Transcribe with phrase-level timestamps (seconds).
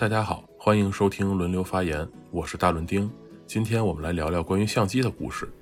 [0.00, 3.10] 大家好，欢迎收听轮流发言，我是大伦丁。
[3.48, 5.52] 今天我们来聊聊关于相机的故事。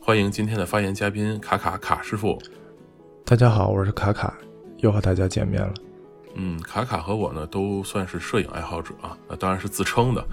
[0.00, 2.40] 欢迎今天的发言嘉宾卡卡卡师傅。
[3.24, 4.38] 大家好，我是卡卡，
[4.76, 5.74] 又和大家见面了。
[6.36, 10.24] 嗯，卡卡和我呢都算是摄影爱好者啊，那当然是自称的。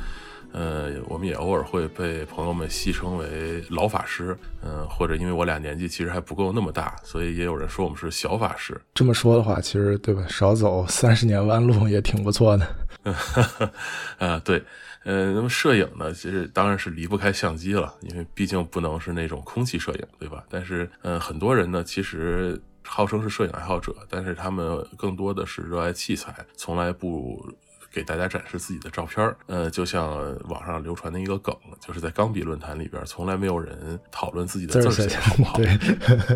[0.52, 8.80] 呃，我们也偶尔会被朋友们戏称为老法师，嗯，或者因为我俩年纪其实还不够那么大，所以也有人说我们是小法师。
[8.94, 10.26] 这么说的话，其实对吧？
[10.28, 12.68] 少走三十年弯路也挺不错的。
[14.18, 14.64] 啊，对，
[15.04, 20.44] 呃，那么摄影呢，其实当然是离不开相机了，因为毕竟不能是那种空气摄影，对吧？
[20.50, 27.48] 但是，嗯，很多人呢，其实号称是摄影爱好者，但是他们更多的是热爱器材，从来不。
[27.92, 35.58] 给大家展示自己的照片儿，呃，就像网上流传的一个梗，就是在钢笔论坛里边，从来没有人讨论自己的字写好不好。
[35.58, 35.80] 对，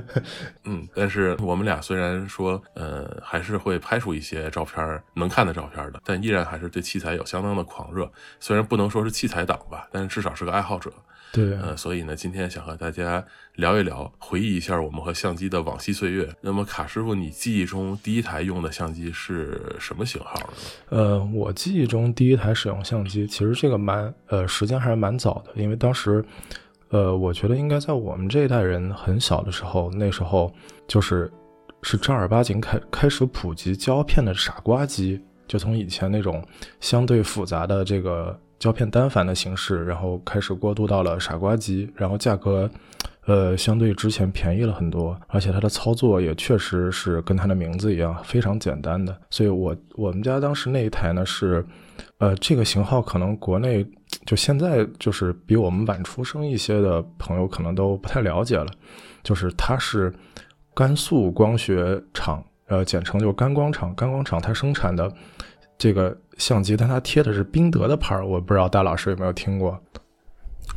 [0.66, 8.12] 嗯，但是我们俩虽然说，呃，还是会拍出一些照片能看的照片的，但依然还是对器材有相当的狂热。
[8.40, 10.92] 虽然不能说是器材党吧，但是至少是个爱好者。
[11.34, 16.30] 对，呃，所以呢，今天想和大家聊一聊，回忆一下我们和相机的往昔岁月。
[16.42, 20.96] 那么，卡师傅，你记忆中第一台用的相机是什么型号的？
[20.96, 26.24] 呃，我记忆中第一台使用相机，其实这个蛮呃时间还是蛮早的，因为当时，
[26.90, 30.54] 呃，我觉得应该在我们这一代人很小的时候，那时候
[30.88, 31.32] 就是
[31.82, 36.46] 是正儿八经开开始普及胶片的傻瓜机，就从以前那种
[36.80, 38.40] 相对复杂的这个。
[38.64, 42.70] 胶片单反的形式，然后开始过渡到了傻瓜机，然后价格，
[43.26, 49.14] 呃，相对之前便宜了很多，而且它的操作也确实是跟它的名字一样非常简单的。
[49.30, 51.66] 所以，我我们家当时那一台呢是，
[52.20, 53.86] 呃，这个型号可能国内
[54.26, 58.68] 就现在就是比我们晚出生一些的朋友可能都不太了解了，
[59.24, 60.14] 就是它是
[60.74, 65.14] 甘肃光学厂，呃，简称就甘光厂，甘光厂它生产的。
[65.78, 69.80] 这个相机，但它贴的是宾得的牌儿，我不知道大老师有没有听过。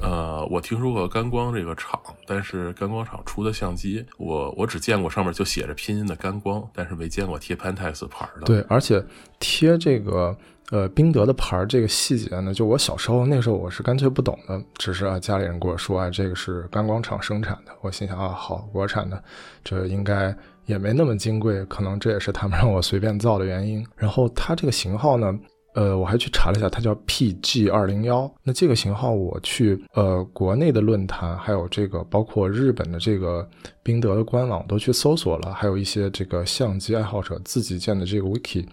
[0.02, 8.42] 呃，我听说过甘光这个厂，但是甘光厂出的相机，我我只见过上面就写着拼音的甘光，但是没见过贴 Pentax 牌的。
[8.42, 9.02] 对，而且
[9.38, 10.36] 贴这个
[10.70, 19.22] 呃宾得的牌儿这个细节呢，就我小时候那时候我是干脆不懂的，只是啊家里人跟我说啊这个是甘光厂生产的，我心想啊好国产的，
[19.62, 20.36] 这应该。
[20.66, 23.87] 也没那么金贵，可能这也是他们让我随便造的原因。
[23.97, 25.32] 然后它这个型号呢，
[25.75, 28.31] 呃，我还去查了一下，它叫 PG 二零幺。
[28.43, 33.49] 那这个型号我去呃国内的论坛，还有这个包括日本的这个
[33.82, 38.66] 宾得的官网都去搜索了，还有一些这个相机爱好者自己建的这个 wiki。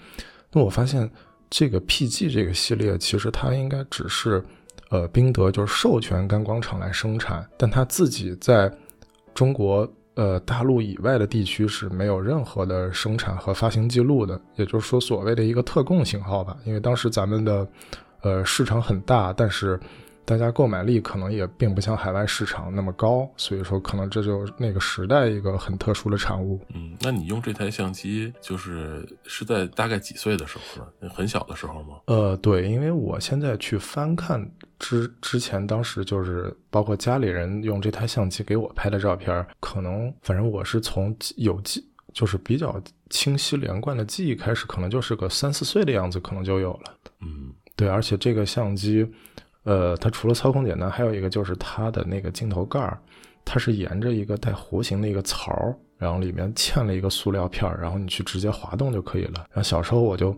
[0.52, 1.10] 那我发现
[1.50, 4.44] 这个 PG 这个系列其实它应该只是
[4.90, 8.72] 呃宾得就是授权干光厂来生产，但它自己在
[9.36, 9.88] 中国。
[10.16, 16.57] 呃，大陆以外的地区是没有任何的生产和发行记录的，也就是说，所谓的一个特供型号吧。
[16.66, 17.68] 因为当时咱们的，
[18.22, 19.79] 呃，市场很大，但是。
[20.25, 26.59] 大家购买力可能也并不像海外市场那么高，所以说可能这就那个时代一个很特殊的产物。
[26.73, 31.09] 嗯，那你用这台相机就是是在大概几岁的时候呢？
[31.09, 32.00] 很小的时候吗？
[32.06, 46.94] 呃，对，因为我现在去翻看之之前，当时就是包括家里人用这台相机给我拍的照片，可能反正我是从有记，就是比较清晰连贯的记忆开始，可能就是个三四岁的样子，可能就有了。
[47.22, 49.06] 嗯，对，而且这个相机。
[49.63, 53.00] 呃，它除了操控简单，还有一个就是它的那个镜头盖儿，
[53.46, 59.46] 它是沿着一个带弧形的一个槽儿，然后里面嵌了一个塑料片儿，然后你去直接滑动就可以了。
[59.51, 60.35] 然后小时候我就，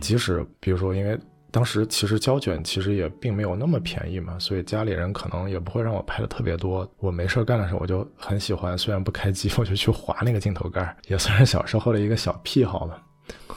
[0.00, 1.18] 即使比如说，因为
[1.50, 6.88] 当时其实胶卷其实也并没有那么便宜嘛，所以家里人可能也不会让我拍的特别多。
[6.98, 13.02] 我没事干的时候，我就很喜欢，虽然不开机， 我就去划那个镜头盖儿，也算是小时候的一个小癖好吧。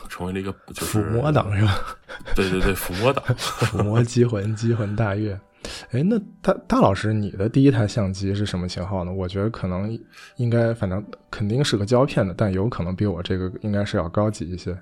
[0.09, 1.79] 成为了一个抚摸党是吧？
[2.35, 5.39] 对对对，抚摸党， 抚摸机魂，机魂大悦。
[5.91, 9.13] 哎，那大大老师，你的第一台相机是什么型号呢？
[9.13, 9.97] 我觉得可能
[10.37, 14.75] 应该，反正肯定是个胶片的，但有可能比我这个应该是要高级一些。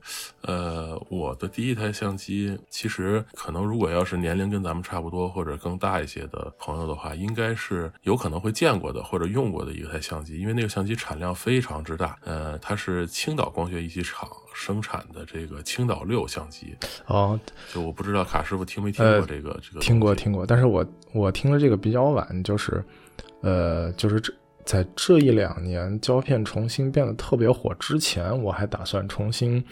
[0.44, 12.18] 呃，我的第一台相机，其实可能如果要是年龄跟咱们差不多或者更大一些的朋友的话，应该是有可能会见过的或者用过的一台相机，因为那个相机产量非常之大。
[12.24, 16.76] 呃，它是青岛光学仪器厂生产的这个青岛六相机。
[17.08, 17.40] 哦，
[17.74, 19.80] 就我不知道卡师傅听没听过这个这个？
[19.80, 20.86] 听过听过，但是我。
[21.12, 22.86] 我听了这个比较晚，就是，
[23.42, 24.32] 呃，就是这
[24.64, 29.64] 在这一两年胶片重新变得特别火之前，我还打算重新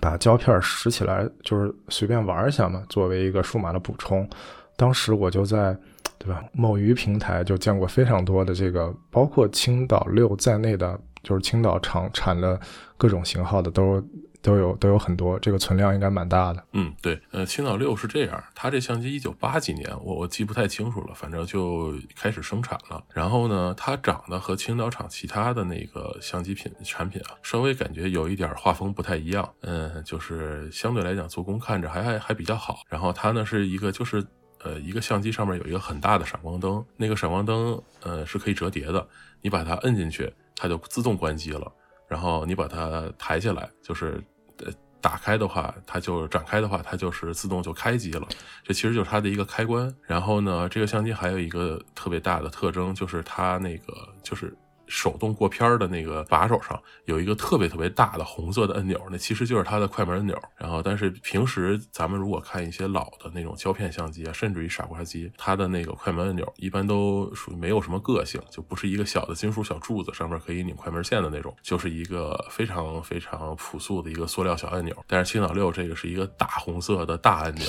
[0.00, 4.28] 把胶片拾起来，就是随便玩一下嘛，作为一个数码的补充。
[4.76, 5.78] 当时我就在，
[6.18, 6.42] 对吧？
[6.50, 12.58] 某鱼平台就见过非常多的这个，包括青岛六在内的，就是青岛厂产的
[12.96, 14.04] 各种型号的，都
[14.42, 16.64] 都有都有很多，这个存量应该蛮大的。
[16.72, 23.02] 嗯，对，呃，青岛六是这样，它这相机一九八几年，我我记不太清楚了，反正就开始生产了。
[23.12, 29.48] 然后呢，它长得和青岛厂其他的那个相机品产品啊，稍微感觉有一点画风不太一样。
[29.60, 32.80] 嗯，就是相对来讲做工看着还还还比较好。
[32.88, 34.26] 然后它呢是一个就是
[34.62, 39.06] 呃一个相机上面有一个很大的闪光灯，那个闪光灯呃是可以折叠的，
[39.42, 41.70] 你把它摁进去，它就自动关机了。
[42.10, 44.22] 然后你把它抬起来，就是
[44.58, 44.70] 呃
[45.00, 48.26] 打开的话，它就展开的话，它就是自动就开机了。
[48.64, 49.90] 这其实就是它的一个开关。
[50.02, 54.54] 然后呢，这个相机还有一个特别大的特征，就是它那个就是。
[54.90, 60.36] 手动过片的那个把手上有一个特别特别大的红色的按钮，那其实就是它的快门按钮。
[60.56, 74.96] 然后，但是平时咱们如果看一些老的那种胶片相机啊，甚至于傻瓜机，它的那个快门按钮一般都属于没有什么个性，就不是一个小的金属小柱子上面可以拧快门线的那种，就是一个非常非常朴素的一个塑料小按钮。
[75.06, 77.66] 但是青岛六这个是一个大红色的大按钮，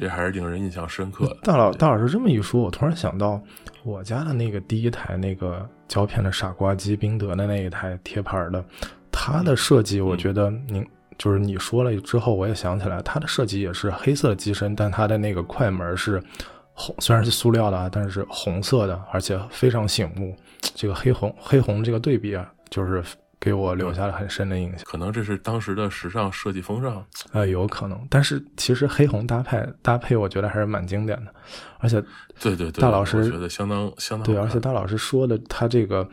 [0.00, 1.36] 这还是令人印象深刻的。
[1.42, 3.42] 大老大老师这么一说，我突然想到
[3.84, 5.68] 我家的那个第一台那个。
[5.90, 8.64] 胶片的傻瓜机，宾得的那一台贴牌的，
[9.10, 10.86] 它的设计，我觉得您
[11.18, 16.22] 就是你说了之后，我也想起来，它的设计也是黑色机身，但它的那个快门是
[16.74, 20.32] 红，虽然是塑料的啊，但是红色的，而且非常醒目。
[20.76, 23.02] 这个黑红黑红这个对比啊，就是。
[23.40, 28.06] 给我留下了很深的印象，可能这是当时的时尚设计风尚，呃，有可能。
[28.10, 31.34] 但是其实黑红搭配搭配，我觉得还是蛮经典的，
[31.78, 32.00] 而且，
[32.38, 36.06] 对对对，大老师觉得相当相当对，而且大老师说的他这个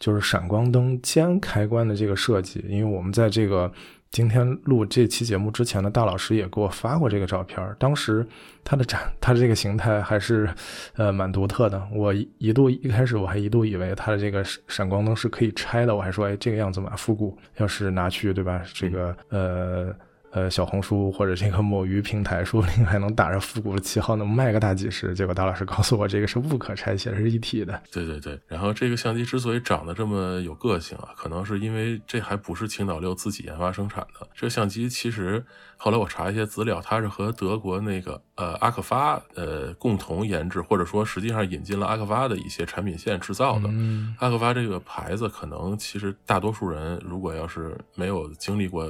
[0.00, 3.72] 就是闪光灯兼开关的这个设计，因为我们在这个。
[4.14, 8.24] 今天录这期节目之前的大老师也给我发过这个照片，当时
[8.62, 10.48] 它的展，它的这个形态还是，
[10.94, 11.84] 呃，蛮独特的。
[11.92, 18.62] 我一度一开始我还一度以为它的这个闪光灯是可以拆的，我还说，哎，这个样子蛮复古，要是拿去，对吧？
[18.72, 19.92] 这个，呃。
[20.34, 25.14] 呃，小红书或者这个某鱼平台，说不定还能打着复古的旗号，能卖个大几十。
[25.14, 27.80] 结果大老师告诉我，这个是不可拆卸，是一体的。
[27.92, 28.36] 对对对。
[28.48, 34.26] 然后这个相机之所以长得这么有个性啊，可能是因为这还不是青岛六自己研发生产的。
[34.34, 35.44] 这相机其实
[35.76, 43.68] 后来我查一些资料，它是和德国那个呃阿克发呃共同研制，或者说实际上引进了阿克发的一些产品线制造的。
[43.70, 48.84] 嗯阿克发这个牌子，可能其实大多数人如果要是没有经历过。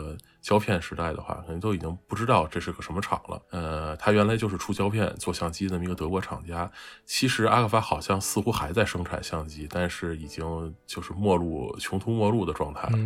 [0.45, 3.43] 胶片时代的话，可能都已经不知道这是个什么厂了。
[3.51, 6.71] 呃，它原来就是出胶片做相机的那么一个德国厂家。
[7.07, 10.45] 其实阿克法好像似乎还在生产相机，但是已经
[10.87, 12.99] 就是末路、穷途末路的状态了。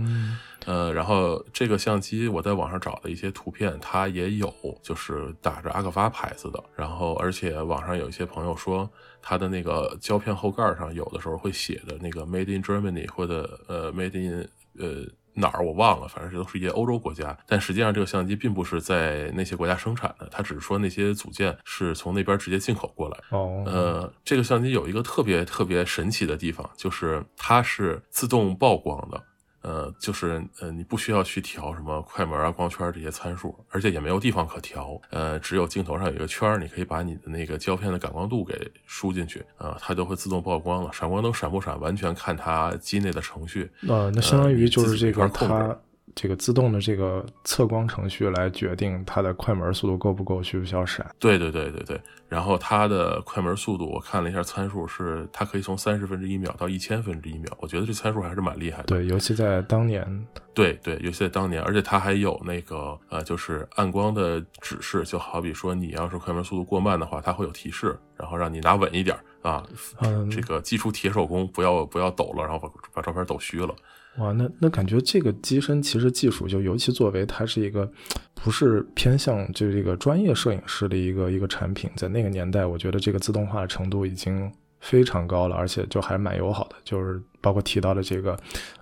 [0.67, 4.53] 呃，然后这个相机我在网上找了一些图片，它也有
[4.83, 6.61] 就是打着阿克法牌子的。
[6.75, 8.91] 然后，而且网上有一些朋友说，
[9.23, 15.07] 它的那个胶片后盖上有的时候会写的那个 Made in Germany 或者呃 Made in 呃。
[15.39, 23.19] 哪儿我忘了，反正这都是一些欧洲国家，但实际上这个相机并不是在那些国家生产的，它只是说那些组件是从那边直接进口过来。
[23.31, 29.23] 哦，呃，这个相机有一个特别特别神奇的地方，就是它是自动曝光的。
[29.63, 35.01] 呃，就是呃，你不需要去调什么快门啊、光圈这些参数，而且也没有地方可调。
[35.11, 38.55] 呃，只有镜头上有一个圈儿，你可以把你的那个胶片的感光度给
[38.87, 40.93] 输进去，啊，它就会自动曝光了。
[40.93, 43.71] 闪光灯闪不闪，完全看它机内的程序。
[43.87, 45.77] 呃，那相当于就是这个它。
[46.15, 51.07] 这个自动的这个测光程序来决定它的快门速度够不够，需不需要闪？
[51.19, 52.01] 对对对对对。
[52.29, 57.57] 然后它的快门速度，我看了一下参数，是它可以从三十分之一秒到一千分之一秒。
[57.59, 58.85] 我觉得这参数还是蛮厉害的。
[58.85, 60.27] 对，尤其在当年。
[60.53, 69.65] 对对，尤其在当年，而且它还有那个呃，就是暗光的指示，就好比说你要是快门速度过慢的话，它会有提示，然后让你拿稳一点啊。
[70.03, 70.29] 嗯。
[70.29, 73.75] 这个技出铁手工，不要不要抖了，然后把把照片抖虚了。
[74.17, 77.89] 哇，那那感觉这个机身其实技术就尤其作为它是一个
[78.35, 84.51] 不是偏向就这个专业摄影师的一个一个产品，在那个年代，我觉得这个自动化程度已经
[84.81, 88.37] 非常高了，而且就还蛮友好的，就是包括提到的这个，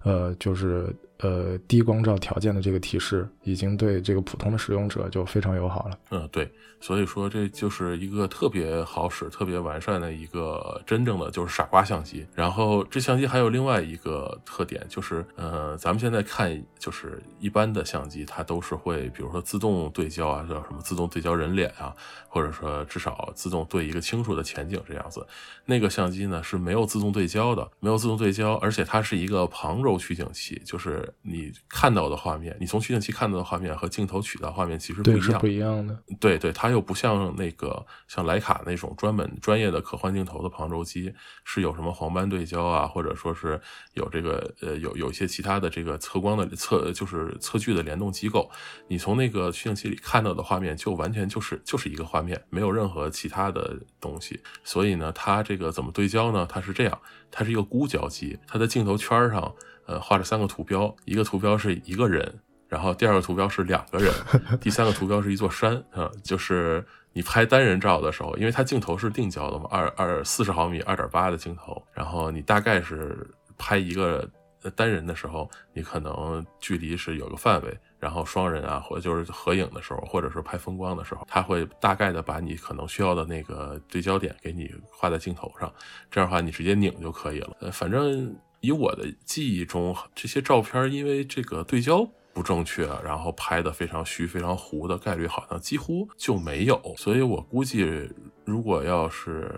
[0.04, 5.98] 呃，就是呃低光照条件的这个提示，已经对这个普通的使用者就非常友好了。
[6.10, 6.50] 嗯，对。
[6.78, 12.24] 所以说，这就是一个特别好使、特别完善的一个真正的就是傻瓜相机。
[12.34, 21.96] 然后，这相机还有另外一个特点，就是，呃，咱们现在看，就是一般的相机，它都是会，比如说自动对焦啊，叫什么自动对焦人脸啊，
[22.36, 25.26] 或者说至少自动对一个清楚的前景这样子。
[25.64, 35.98] 那个相机呢是没有自动对焦的，没有自动对焦，而且它是一个旁轴取景器，就是你看到的画面，你从取景器看到的画面和镜头取到画面其实不一样，不一样的。
[36.20, 43.58] 对对，它又不像那个像徕卡那种专门专业的可换镜头的旁轴机，是有什么黄斑对焦啊，或者说是
[43.94, 48.50] 有这个呃有有一些其他的这个测光的测就是测距的联动机构，
[48.88, 54.40] 你从那个取景器里看到的画面就完全就是就是一个画面，没有任何其他的东西。
[54.64, 56.46] 所以呢，它这个怎么对焦呢？
[56.48, 56.98] 它是这样，
[57.30, 59.54] 它是一个孤焦机，它的镜头圈上
[59.86, 62.40] 呃画着三个图标，一个图标是一个人。
[62.68, 64.12] 然后第二个图标是两个人，
[64.60, 73.24] 第三个图标是一座山啊，就是你拍单人照的时候，因为它镜头是定焦的嘛，二二四十毫米二点八的镜头，然后你大概是
[73.56, 74.28] 拍一个
[74.74, 85.72] 单人的时候，你可能距离是有个范围，然后双人啊，或者就是合影的时候，或者是拍风光的时候，它会大概的把你可能需要的那个对焦点给你画在镜头上，
[86.08, 87.56] 这样的话你直接拧就可以了。
[87.60, 92.08] 呃，反正以我的记忆中，这些照片因为这个对焦。
[92.32, 98.10] 不正确，然后拍的非常虚、非常糊的概率好像几乎就没有，所以我估计，
[98.44, 99.50] 如果要是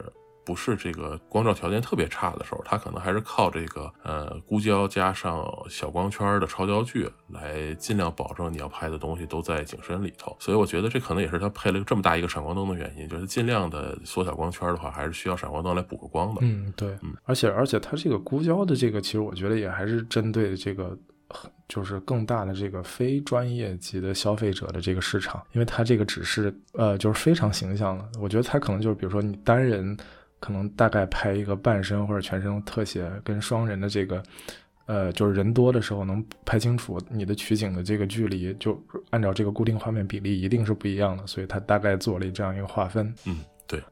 [0.48, 10.34] 不是这个光照条件特别差的时候，它可能还是靠这个呃孤焦加上小光圈的超焦距来尽量保证你要拍的东西都在景深里头。
[10.40, 16.40] 所以我觉得这可能也是它配了这么大一个闪光灯的原因，就是尽量的缩小光圈的话，还是需要闪光灯来补个光的。
[16.40, 20.96] 嗯，对，嗯，而且而且它这个孤焦的这个，其实我觉得也还是针对这个。
[21.68, 28.08] 就是更大的这个非专业级的消费者的这个市场，因为它这个只是呃，就是非常形象的。
[28.18, 29.94] 我觉得它可能就是，比如说你单人
[30.40, 34.22] 可能大概拍一个半身或者全身特写，跟双人的这个
[34.86, 38.80] 呃，就是人多的时候能拍清楚你的取景的这个距离，就
[39.10, 41.26] 按照这个固定画面比例一定是不一样的。
[41.26, 43.14] 所以它大概做了这样一个划分。
[43.26, 43.82] 嗯，对。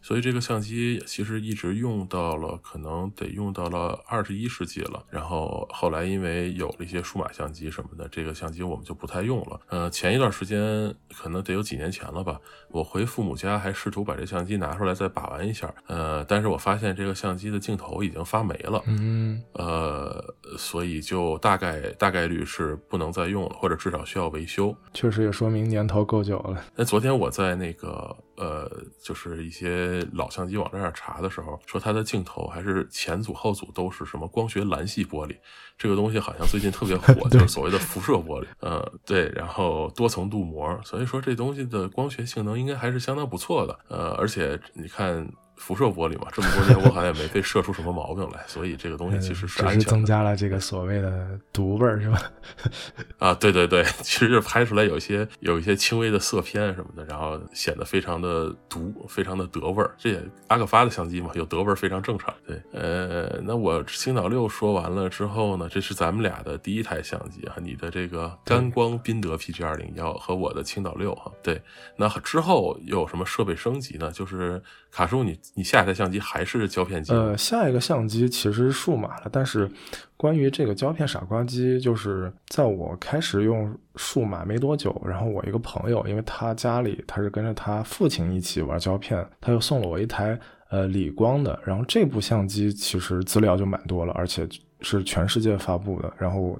[0.00, 5.02] 所以这个相机其实一直用到了，可能得用到了二十一世纪了。
[5.08, 9.58] 然后后来因为有了一些数码相机什么的，这个相机我们就不太用了。
[9.68, 12.38] 呃，前一段时间可能得有几年前了吧，
[12.74, 15.72] 我回父母家还试图把这相机拿出来再把玩一下。
[15.86, 18.82] 呃，但是我发现这个相机的镜头已经发霉了。
[18.86, 19.40] 嗯。
[19.52, 24.76] 呃，所以就大概大概率是不能再用了，或者至少需要维修。
[24.92, 26.60] 确实也说明年头够久了。
[26.74, 28.16] 那昨天我在那个。
[28.36, 28.68] 呃，
[29.00, 35.36] 就是一些老相机网站上查的时候，说它的镜头还是前组后组都是什么光学蓝系玻璃，
[35.78, 38.46] 这个东西好像最近特别火， 就是所谓的辐射玻璃。
[38.58, 43.78] 呃，对，然后多层镀膜，所以说这东西的光学性能应该还是相当不错的。
[43.88, 45.28] 呃，而且你看。
[45.56, 49.62] 辐射玻璃嘛，这么多年我好像也没被射出什么毛病来，所以这个东西其实是。
[49.62, 52.20] 只是增加了这个所谓的毒味儿，是吧？
[53.18, 59.94] 啊，对对对，其实就是拍出来有一些有一些轻微的色偏什么的，然后显得非常的毒，非常的德味儿。
[59.96, 62.32] 这也阿克发的相机嘛，有德味儿非常正常。
[62.46, 71.30] 对，呃，那我青岛六说完了之后呢，这是咱们俩的第一台相机啊，你的这个干光宾得 PG 二零幺和我的青岛六哈。
[71.42, 71.62] 对，
[71.96, 74.10] 那之后有什么设备升级呢？
[74.10, 74.62] 就是
[74.94, 75.36] 卡叔你。
[75.54, 77.12] 你下一台相机还是胶片机？
[77.12, 79.68] 呃，下一个相机其实数码了，但是
[80.16, 90.38] 关于这个胶片傻瓜机，就是在我开始用数码没多久，然后我一个朋友，因为他家里他是跟着他父亲一起玩胶片，他又送了我一台
[90.70, 94.48] 呃理光的，然后这部相机其实资料就蛮多了，而且
[94.80, 96.56] 是全世界发布的，然后。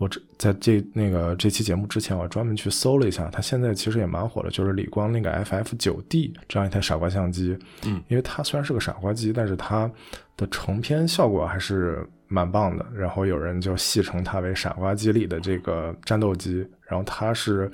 [0.00, 7.54] 我这在这那个这期节目之前，我专门去搜了一下，它现在其实也蛮火的，就是理光那个 FF 九 D 这样一台傻瓜相机。
[7.84, 9.90] 嗯，因为它虽然是个傻瓜机，但是它
[10.38, 12.86] 的成片效果还是蛮棒的。
[12.94, 16.66] 然后有人就戏称它为傻瓜机里的这个战斗机。
[16.88, 17.70] 然后它是，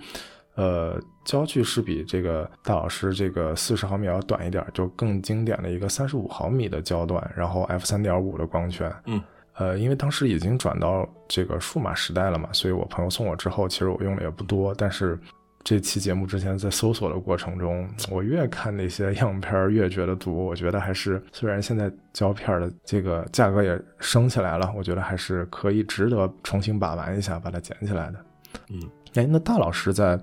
[0.56, 8.92] 呃，焦距是比这个大老师这个四十毫米要短一点，就更经典的一个三十五毫米的焦段，然后 f 三点五的光圈。
[9.04, 9.23] 嗯。
[9.58, 14.75] 呃，因为当时已经转到这个数码时代了嘛，所以我朋友送我之后，其实我用的也不多。
[14.75, 15.18] 但是
[15.64, 20.46] 这期节目之前在搜索的过程中，我越看那些 样片越觉得毒。
[20.46, 28.26] 我觉得还是虽然现在胶片的这个价格也升起来了，我觉得还是可以值得重新把玩一下，把它捡起来的。
[28.70, 28.80] 嗯，
[29.14, 30.20] 哎，那大老师在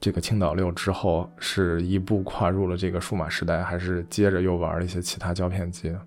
[0.00, 6.00] 这个青岛六之后是一步跨入了这个数码时代，还是接着又玩了一些其他胶片机呢？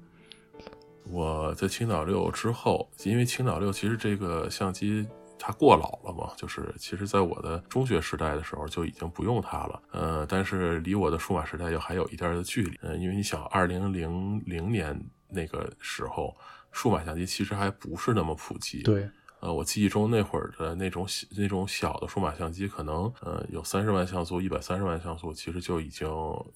[1.09, 5.07] 我在青岛六之后，因为青岛六其实这个相机
[5.39, 9.81] 它过老了嘛，就是其实在我的中学时代的时候就已经不用它了。
[9.91, 12.77] 呃，但是离我的数码时代又还有一点的距离。
[12.81, 14.99] 呃，因为你想，二零零零年
[15.29, 16.35] 那个时候，
[16.71, 18.81] 数码相机其实还不是那么普及。
[18.81, 19.07] 对，
[19.39, 26.09] 呃，我记忆中那会儿的那种那种小的数码相机，可能呃有三十万像素、一百三十万像素，其实就已经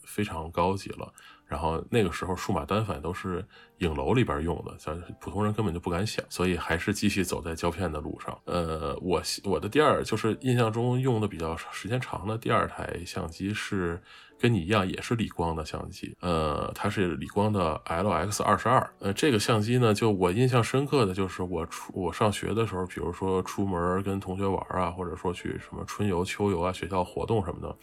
[0.04, 1.14] 非常高级了。
[1.52, 3.46] 然后那个时候数码单反都是
[3.80, 8.36] 影楼里边用的，像普通人根本就不敢想，所以还是继续走在胶片的路上。
[8.46, 14.02] 呃，我我的第二就是印象中用的比较时间长的第二台相机是。
[14.42, 27.78] 跟你一样也是理光的相机，呃，它是理光的 LX 二十二，呃，这个相机呢，就我印象深刻的就是我出我上学的时候，比如说出门跟同学玩啊，或者说去什么春游、秋游啊，学校活动什么的，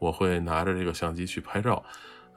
[0.00, 1.80] 我会拿着这个相机去拍照，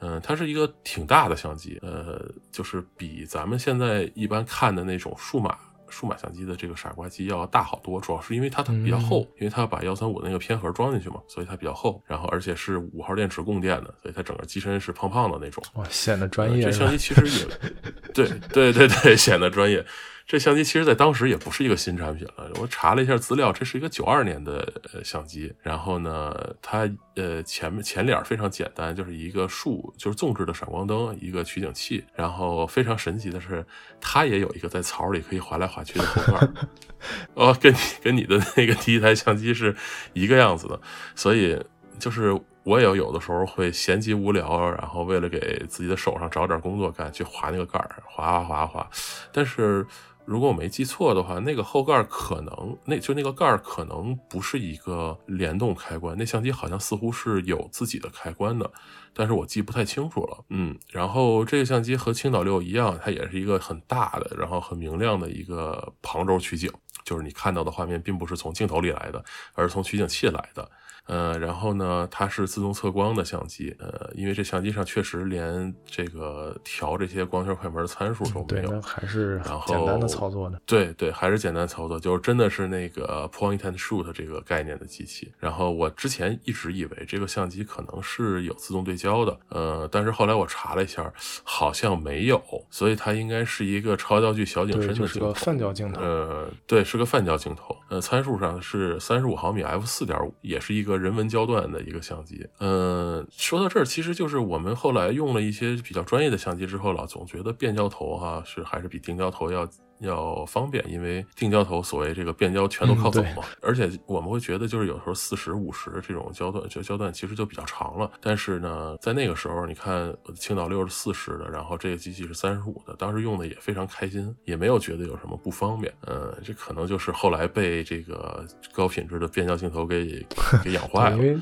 [0.03, 5.57] 嗯，它是一个挺大的相机，呃，就是比咱们现在一般看的那种数码。
[5.89, 12.01] 数码相机的这个傻瓜机要大好多，主要是因为它比较厚，因为它要把幺三五那个偏盒装进去嘛，所以它比较厚。
[12.07, 15.63] 然后而且是五号电池供电的，所以它整个机身是胖胖的那种。
[15.75, 16.63] 哇，显得专业。
[16.63, 17.72] 这相机其实也，
[18.12, 19.86] 对对对对，显得专业。
[20.25, 22.50] 这相机其实，在当时也不是一个新产品了。
[22.60, 25.53] 我查了一下资料，这是一个九二年的相机。
[25.62, 32.06] 然后呢，它呃前面前脸非常简单，就是一个竖就是纵置的闪光灯，一个取景器。
[32.15, 33.65] 然后非常神奇的是，
[34.00, 36.48] 它也有一个在槽里可以滑来滑去的后盖。
[37.36, 39.75] 哦，跟你跟你的那个第一台相机是
[40.13, 40.80] 一个样子的。
[41.15, 41.62] 所以
[42.00, 48.89] 就是我也有的时候会闲极无聊，然后为了给自己的手上找点工作干，去划那个盖儿，划划划划。
[49.34, 49.86] 但是。
[50.25, 58.72] 如果我没记错的话，那个后盖可能那就那个盖儿可能不是一个联动开关，那相机好像似乎是有自己的开关的，
[59.13, 60.46] 但是我记不太清楚了。
[60.50, 66.72] 嗯，然后这个相机和青岛六一样，它也是一个很大的，然后很明亮的一个旁轴取景，
[67.03, 70.70] 就是你看到的画面并不是从镜头里来的，而是从取景器来的。
[71.05, 85.29] 呃，然后呢，它是自动测光的相机，呃，因为这相机上确实连这个调这些光圈快门的参数都没有，还是然后简单的操作的，对对，还是简单操作，就是真的是那个 point and shoot 这个概念的机器。
[85.38, 91.12] 然后我之前一直以为这个相机可能是有自动对焦的，呃，但是后来我查了一下，
[91.43, 100.92] 好像没有，所以它应该是一个超焦距小景深的镜头，泛焦镜头，呃，对，是个泛焦镜头，呃，参数上是三十五毫米 f 四点五，也是一个。
[100.97, 109.67] 人文焦段的一个相机，嗯，说到这儿，其实就是我们后来用了一些比较专业的相机之后，了总觉得变焦头哈是还是比定焦头要。
[110.03, 118.10] 要方便，因为定焦头所谓这个变焦全都靠走嘛，而且我们会觉得就是有时候四十五十这种焦段就焦段其实就比较长了。
[118.21, 125.93] 但是呢，在那个时候，你看青岛六是四十的，然后这个机器是三十五的，当时用的也非常开心，也没有觉得有什么不方便。
[126.08, 130.25] 嗯，这可能就是后来被这个高品质的变焦镜头给
[130.63, 131.17] 给养坏了。
[131.17, 131.39] 因为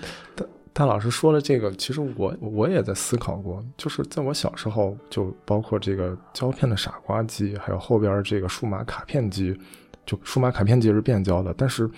[0.73, 9.53] 大老师说了这个，其实我我也在思考过，就是在我小时候，就包括这个胶片的傻瓜机，还有后边这个数码卡片机，
[10.05, 11.89] 就数码卡片机是变焦的，但是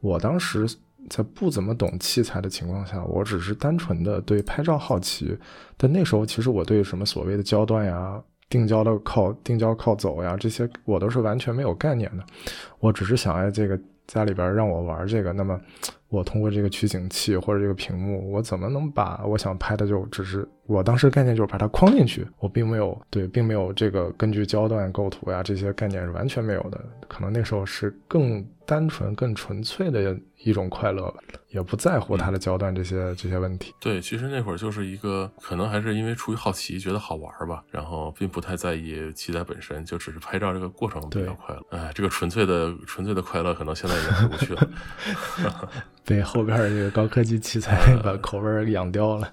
[0.00, 0.66] 我当时
[1.10, 5.36] 在不怎么懂器材的情况下，我只是单纯的对拍照好奇，
[5.76, 12.24] 但那时候其实我对什么所谓的焦段呀、定焦的靠定焦靠走呀这些，我都是完全没有概念的，
[12.80, 15.60] 我只是想哎这个家里边让我玩这个，那么。
[16.14, 33.74] 我通过这个取景器或者这个屏幕，我怎么能把我想拍的就只是我当时概念就是把它框进去，我并没有对，并没有这个根据焦段构图呀这些概念是完全没有的，可能那时候是更单纯、更纯粹的一种快乐吧，也不在乎它的焦段这些这些问题。
[33.78, 41.62] 对，其实那会儿就是一个可能还是因为出于好奇，觉得好玩吧，然后并不太在意器材本身，就只是拍照这个过程比较快乐。
[41.70, 44.70] 哎，这个纯粹的纯粹的快乐可能现在已经回不去了。
[46.06, 49.30] 被后边这个高科技器材把口味养掉了。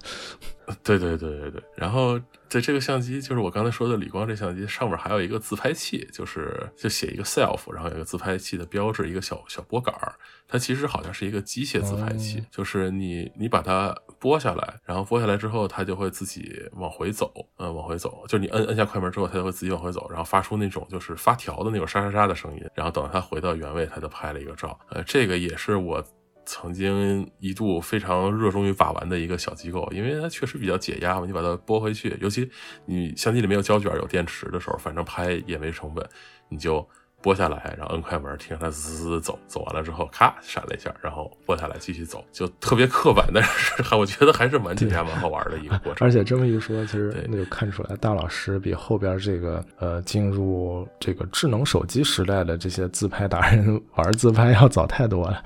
[0.82, 1.62] 对对对对对。
[1.76, 10.14] 然后在这个相机，就是我刚才说的理光这相机上面还有一个自拍器，就是就写一个 self，然后有一个自拍器的标志，一个小小拨杆儿。
[10.48, 18.24] 它其实好像是一个机械自拍器，就是你你把它拨下来，然后拨下来之后，它就会自己往回走，嗯，往回走。
[18.28, 24.78] 就是你摁摁下快门之后，它就会自己往回走，然后发出那种就是发条的那种沙沙沙的声音，然后等它回到原位，它就拍了一个照。
[24.90, 26.04] 呃，这个也是我。
[26.44, 31.26] 曾经一度非常热衷于把玩的一个小机构，因为它确实比较解压嘛。
[31.26, 32.50] 你把它拨回去，尤其
[32.86, 36.08] 你相机里没有胶卷、有电池的时候，反正拍也没成本，
[36.48, 36.88] 你就。
[37.22, 46.06] 拨下来，然后摁快门，听它滋滋走，走完了之后，咔闪了一下，然后拨下来继续走，就特别刻板， 但是我觉得还是蛮解压、蛮好玩的一个过 程。
[46.06, 55.44] 而且这么一说，其实那就看出来，大老师比后边这个呃进入这个智能手机时代的这些自拍达人 玩自拍要早太多了。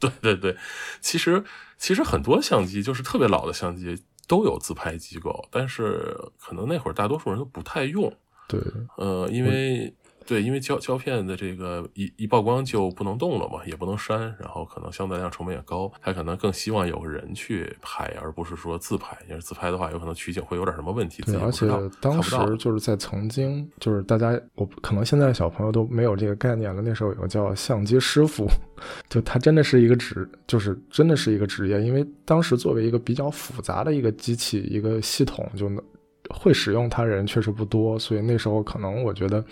[0.00, 0.56] 对对对，
[1.00, 1.42] 其实
[1.78, 8.12] 其实很多相机就是特别老的相机都有自拍机构，但是可能那会儿大多数人都不太用。
[8.48, 8.60] 对，
[8.96, 9.94] 呃，因为
[10.26, 19.16] 对，因为胶胶片的这个一一曝光就不能动了嘛，也不能删，然后可能相对来讲成本也高，他可能更希望有个人去拍，而不是说自拍。
[19.26, 21.22] 因为自拍的话，有可能取景会有点什么问题。
[21.22, 21.66] 对，而且
[21.98, 26.82] 当时就是在曾经，就是大家我可能现在小朋友都没有这个概念了。
[26.82, 28.46] 那时候有个叫相机师傅，
[29.08, 31.80] 就他真的是一个职，就是真的是一个职业。
[31.80, 35.82] 因为当时作为一个比较复杂的一个机器一个系统，就能。
[36.30, 39.44] 会使用它人确实不多，所以那时候可能我觉得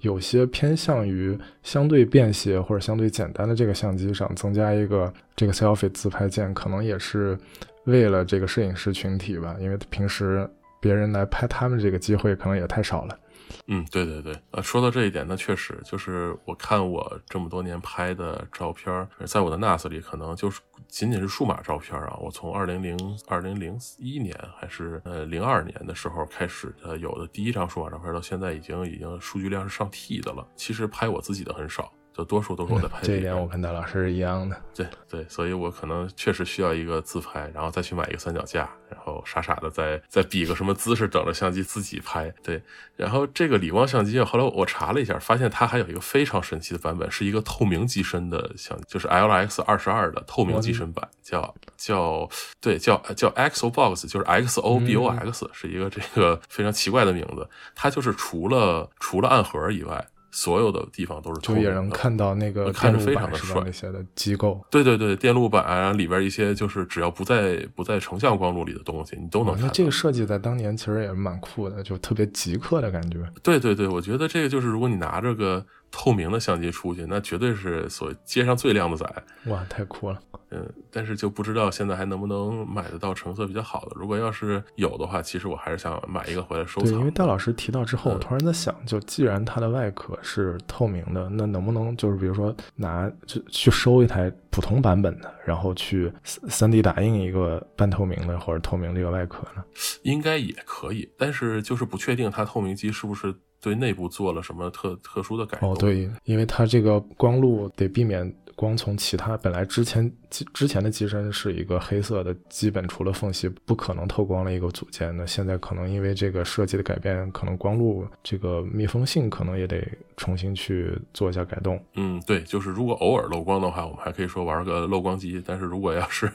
[0.00, 7.38] 有些偏向于相对便携或者相对简单的这个相机上增加一个这个 selfie 自拍键，可能也是
[7.84, 10.48] 为了这个摄影师群体吧，因为平时
[10.80, 13.18] 别人来拍他们这个机会可能也太少了。
[13.66, 22.16] 嗯，对对对，呃，说到这一点，那确实就是我看我这么多年拍的照片，在我的 NAS 里，可能就是仅仅是数码照片啊。
[22.20, 30.46] 我从二零零二零零一年还是呃零二年的时候开始呃有的第一张数码照片，到现在已经已经数据量是上 T 的了。
[30.56, 31.92] 其实拍我自己的很少。
[32.18, 34.60] 就多数都是我在拍，这一点我跟大老师是一样的。
[34.74, 42.28] 对对，所以我可能确实需要一个自拍，然后再去买一个三脚架，然后傻傻的再再比个什么姿势，等着相机自己拍。
[42.42, 42.60] 对，
[42.96, 52.28] 然后这个理光相机，后来我查了一下，发现它还有一个非常神奇的版本，是一个透明机身的相，就是 L X 二十二的透明机身版，叫叫
[52.60, 57.48] 对叫叫 Xo Box，就是 X O B O X，是一个这个非常奇怪的名字。
[57.76, 60.04] 它就是除了除了暗盒以外。
[60.30, 69.66] 所有的地方都是就也能看到那个看着非常的帅那些的机构，对对对，电路板啊里边一些就是只要不在不在成像光路里的东西，你都能看。
[69.66, 73.18] 那这个设计在当年其实也蛮酷的，就特别极客的感觉。
[73.42, 75.64] 对对对，我觉得这个就是如果你拿着个。
[75.90, 79.04] 透明的相机出去，那绝对是所街上最靓的仔。
[79.46, 80.18] 哇，太酷了！
[80.50, 83.92] 嗯，但是就不知道现在还能不能买得到成色比较好的。
[83.96, 86.90] 如果要是有的话，其实我还是想买一个回来收藏。
[86.90, 99.62] 对，因为戴老师提到之后，我突然在想，就既然它的外壳是透明的，那能不能就是比如说拿就去收一台普通版本的，然后去三 D 打印一个半透明的或者透明这个外壳呢？
[100.02, 103.34] 应该也可以，但是就是不确定它透明机是不是。
[103.60, 105.72] 对内部做了什么特特殊的改动？
[105.72, 110.10] 哦，对，因为它这个光路得避免光从其他本来之前
[110.52, 115.16] 之前的机身是一个黑色的，基本除了缝隙不可能透光的一个组件。
[115.16, 121.80] 那现在可能因为这个设计的改变，可能光路这个密封性可能也得重新去做一下改动。
[121.94, 125.40] 嗯，对，就是如果偶尔漏光的话，我们还可以说玩个漏光机。
[125.46, 126.28] 但是如果要是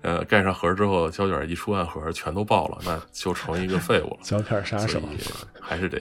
[0.00, 4.18] 呃盖上盒之后胶卷一出暗盒全都爆了，那就成一个废物了。
[4.22, 5.00] 胶片杀手
[5.60, 5.98] 还是得。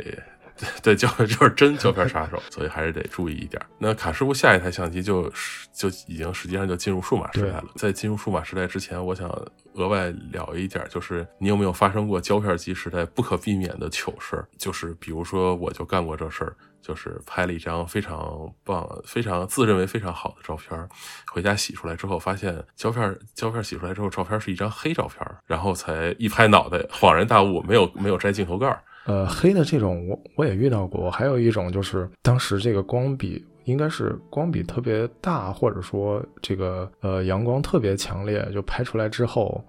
[0.81, 3.61] 对，胶片 就是真胶片杀手，所以还是得注意一点。
[3.77, 5.31] 那卡师傅下一台相机就
[5.73, 7.65] 就已经实际上就进入数码时代了。
[7.75, 9.29] 在进入数码时代之前，我想
[9.73, 14.47] 额外聊一点，就是你有没有发生过胶片机时代不可避免的糗事儿？
[14.57, 20.89] 就是比如说，我就干过这事儿，就是拍了一张非常棒、非常自认为非常好的照片，
[21.31, 28.81] 回家洗出来之后，发现胶片胶片洗出来之后，照片是一张黑照片，然后才一拍脑袋，恍然大悟，没有没有摘镜头盖儿。
[29.07, 39.63] 呃，黑的这种我我也遇到过，还有一种就是当时这个光比应该是光比特别大，或者说这个呃阳光特别强烈，就拍出来之后，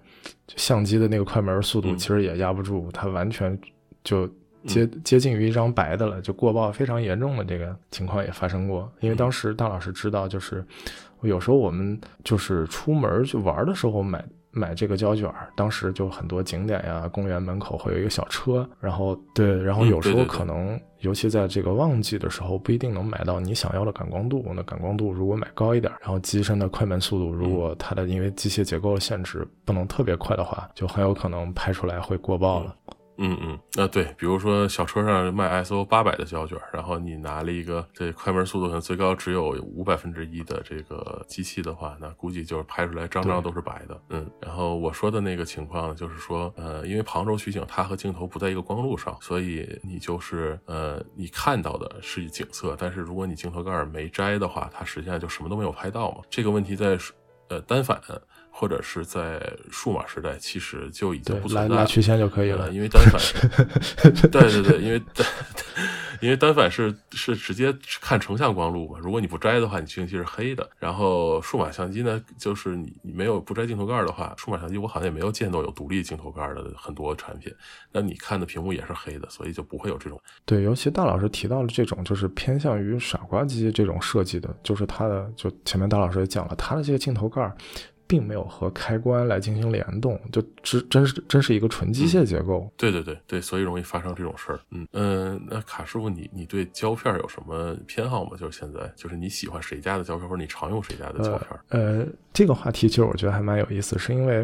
[0.57, 3.57] 相机的那个快门速度其实也压不住，它完全
[4.03, 4.29] 就
[4.65, 8.91] 接接近于一张白的了，就过曝非常严重的这个情况也发生过。
[8.99, 10.65] 因为当时大老师知道，就是
[11.21, 14.21] 有时候我们就是出门去玩的时候买。
[14.51, 24.43] 买这个胶卷，当时就很多景点呀，公园门口会有一个小车，然后对，然后有时候可能，尤其在这个旺季的时候，不一定能买到你想要的感光度。
[24.55, 32.75] 那感光度如果买高一点，然后机身的快门速度，如果它的因为机械结构的限制不能特别快的话，就很有可能拍出来会过曝了。
[32.87, 44.01] 嗯嗯嗯，啊对，比如说小车上卖 ISO 八百的胶卷，然后你拿了一个这快门速度可能最高只有五百分之一的这个机器的话，那估计就是拍出来张张都是白的。
[44.09, 56.19] 嗯，然后我说的那个情况就是说，呃，因为旁轴取景它和镜头不在一个光路上，所以你就是呃，你看到的是景色，但是如果你镜头盖没摘的话，它实际上就什么都没有拍到嘛。
[56.29, 56.97] 这个问题在
[57.49, 58.01] 呃单反。
[58.59, 59.41] 或者是在
[59.71, 63.21] 数码时代，其实就已经不存在拉曲线就可以了，因为单反，
[64.29, 65.25] 对对对，因为单
[66.19, 70.69] 因为单反是是直接看成像光路嘛，如果你不摘的话，你摄像机是黑的。
[70.77, 77.49] 然后数码相机呢，就是你你没有不摘镜头盖的话，数码相机我好像也没有见到有独立镜头盖的很多产品，
[77.93, 80.21] 那你看的屏幕也是黑的，所以就不会有这种。
[80.43, 87.49] 对，尤其大老师提到了这种就是偏向于傻瓜机这种设计的，就是它的就前面大老师也讲了，它的这个镜头盖。
[88.09, 92.67] 并没有和开关来进行联动，就真真是真是一个纯机械结构。
[92.75, 94.59] 对对对对，所以容易发生这种事儿。
[94.71, 98.31] 嗯嗯，那卡师傅，你你对胶片有什么偏好吗？
[98.35, 101.59] 就是现在，就是你喜欢谁家的胶片，或者你常用谁家的胶片？
[101.69, 104.43] 呃，这个话题其实我觉得还蛮有意思，是因为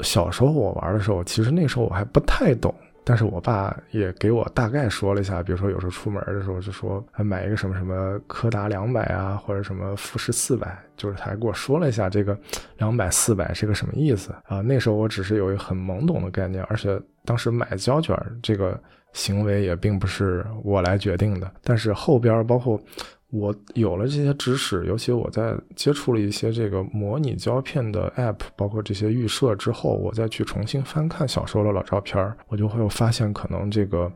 [0.00, 2.74] 小时候我玩的时候，其实那时候我还不太懂。
[3.04, 12.38] 但是我爸也给我大概说了一下，比如说有时候出门的时候就说买一个什么什么柯达两百啊，或者什么富士四百，就是他还给我说了一下这个
[12.78, 14.60] 两百四百是个什么意思啊？
[14.60, 18.80] 那时候我只是有一个很懵懂的概念，而且当时买胶卷这个
[19.12, 22.80] 行为也并不是我来决定的，但是后边包括。
[23.34, 34.12] 我有了这些知识，尤其我在接触了一些这个模拟胶片的 App，包括这些预设之后，我再去重新翻看小时候的老照片，我就会有发现，可能这个，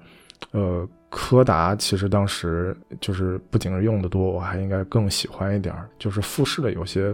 [0.52, 7.12] 呃，柯达其实当时就是不仅是用的多，我还应该更喜欢一点，就是富士的有些，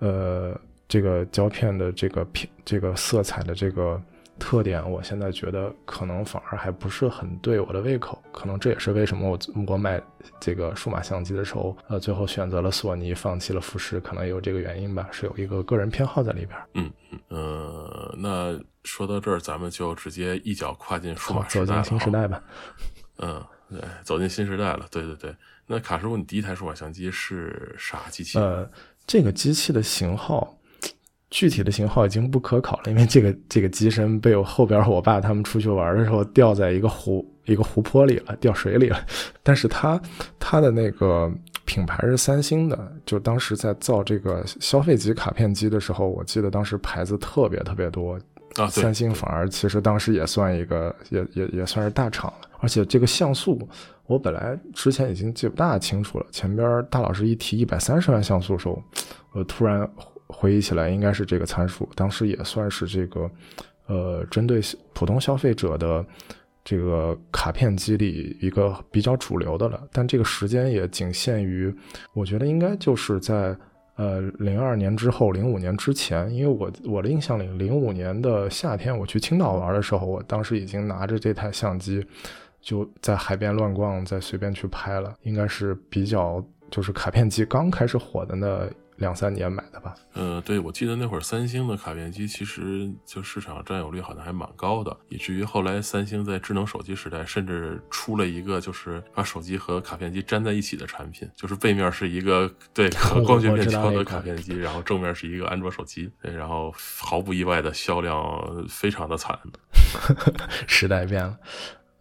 [0.00, 4.02] 呃，这个胶片的这个片，这个色彩的这个。
[4.40, 10.02] 特点，我现在觉得可能反而还不是很对我的胃口，可能这也是为什么我我买
[10.40, 16.58] 这个数码相机的时候，呃，最后选择了索尼，放弃了富士，可能也有这个原因吧，是有一个个人偏好在里边。
[16.74, 22.42] 嗯嗯呃，那说到这儿，咱们就直接一脚跨进数码时代，走进新时代吧。
[23.22, 24.86] 嗯，对，走进新时代了。
[24.90, 28.38] 对对对，那卡师傅，你第一台数码相机是啥机器？
[28.38, 28.68] 呃，
[29.06, 30.56] 这个机器的型号。
[31.30, 38.98] 具体的型号已经不可考了，因为这个这个机身被我后边我爸他们出去玩的时候掉在一个湖一个湖泊里了，掉水里了。
[39.42, 40.00] 但是它
[40.40, 41.32] 它的那个
[41.64, 48.18] 品牌是三星的，就当时在造这个消费级卡片机的时候，我记得当时牌子特别特别多
[48.56, 48.66] 啊。
[48.66, 53.68] 三星反而其实当时也算一个也也也算是大厂了，而且这个像素
[54.06, 58.82] 我本来之前已经记不大清楚了，前边大老师一提一百三十万像素的时候，
[59.30, 59.88] 我突然。
[60.32, 63.30] 回忆起来，应该是这个参数，当时也算是这个，
[63.86, 64.60] 呃，针对
[64.92, 66.04] 普通消费者的
[66.64, 69.82] 这个卡片机里一个比较主流的了。
[69.92, 71.74] 但这个时间也仅限于，
[72.14, 73.56] 我觉得应该就是在
[73.96, 76.32] 呃零二年之后，零五年之前。
[76.32, 82.06] 因为我我的印象里，零五年的夏天我去青岛玩的时候，我当时已经拿着这台相机
[82.60, 85.14] 就在海边乱逛，再随便去拍了。
[85.22, 88.68] 应该是比较就是卡片机刚开始火的那。
[89.00, 102.90] 两三年买的吧，呃，对，我记得那会儿三星的卡片机其实就市场占有率好像还蛮高的，以至于后来三星在智能手机时代甚至出了一个就是把手机和卡片机粘在一起的产品，就是背面是一个对
[103.24, 109.38] 光学面条的卡片机，然后正面是一个安卓手机，对，然后毫不意外的销量非常的惨。
[110.68, 111.38] 时代变了，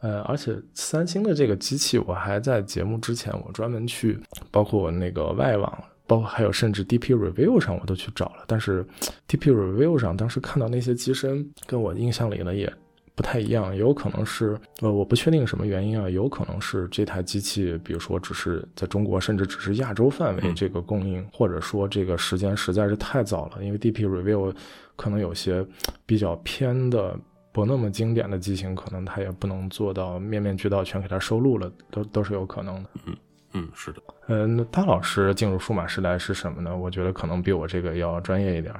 [0.02, 4.20] 呃，而且三星的这个机器，我还在节目之前我专门去，
[4.52, 5.82] 包括那个外网。
[6.10, 8.84] 包括还有甚至 DP Review 上我都去找了，但是
[9.30, 12.74] DP Review 上当时看到那些机身跟我印象里呢也
[13.14, 24.52] 不太一样，有可能是呃我不确定什么原因啊，有可能是这台机器，比如说只是在中国甚至只是亚洲范围这个供应，或者说这个时间实在是太早了，因为 DP Review
[24.96, 25.64] 可能有些
[26.08, 27.16] 比较偏的
[27.52, 32.90] 不那么经典的机型，可能它也不能做到面面俱到全给它收录了，都都是有可能的。
[33.06, 33.16] 嗯。
[33.54, 36.76] 嗯，是的，嗯，那大老师进入数码时代是什么呢？
[36.76, 38.74] 我觉得可能比我这个要专业一点。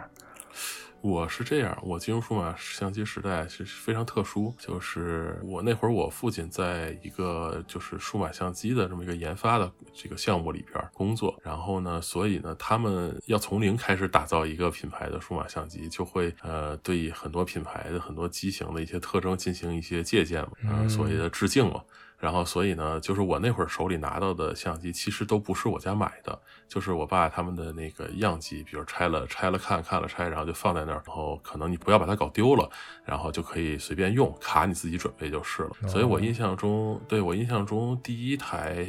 [1.02, 21.82] 我是这样，我进入数码相机时代是非常特殊，就是我那会儿我父亲在一个就是数码相机的这么一个研发的这个项目里边工作，然后呢，所以呢，他们要从零开始打造一个品牌的数码相机，就会呃对很多品牌的很多机型的一些特征进行一些借鉴嘛，所谓的致敬嘛。
[22.20, 32.70] 然后，所以呢，就是我那会儿手里拿到的相机，其实都不是我家买的，就是我爸他们的那个样机，比如拆了拆了看看了拆，然后就放在那儿，然后可能你不要把它搞丢了，
[33.06, 35.70] 然后就可以随便用，卡你自己准备就是了。
[35.88, 38.86] 所以我印象中，对我印象中第一台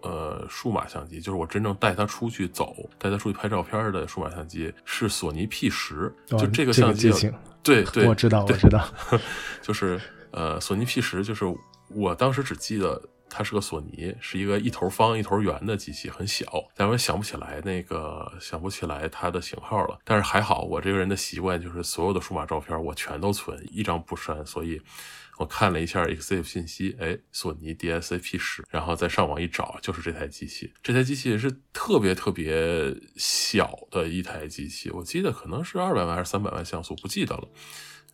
[0.00, 7.12] 呃数码相机，就是我真正带它出去走，带它出去拍照片的数码相机，是索尼 P 十，就这个相机，
[7.62, 8.84] 对对，我知道我知道，
[9.62, 10.00] 就是
[10.32, 11.44] 呃索尼 P 十就是。
[11.94, 16.44] 我当时只记得它是个索尼，是一个一头方一头圆的机器，很小，
[16.76, 19.98] 但我想不起来那个想不起来它的型号了。
[20.04, 24.44] 但是还好，我这个人的习惯就是所有的数码照片我全都存，一张不删。
[24.44, 24.80] 所以
[25.38, 30.70] 我看了一下 EXIF 信息，哎，索尼 DSAP 十，然后再上网一找，就是这台机器。
[30.82, 37.48] 这台机器是特别特别小的一台机器，我记得可能是二百万还是三百万像素，不记得了。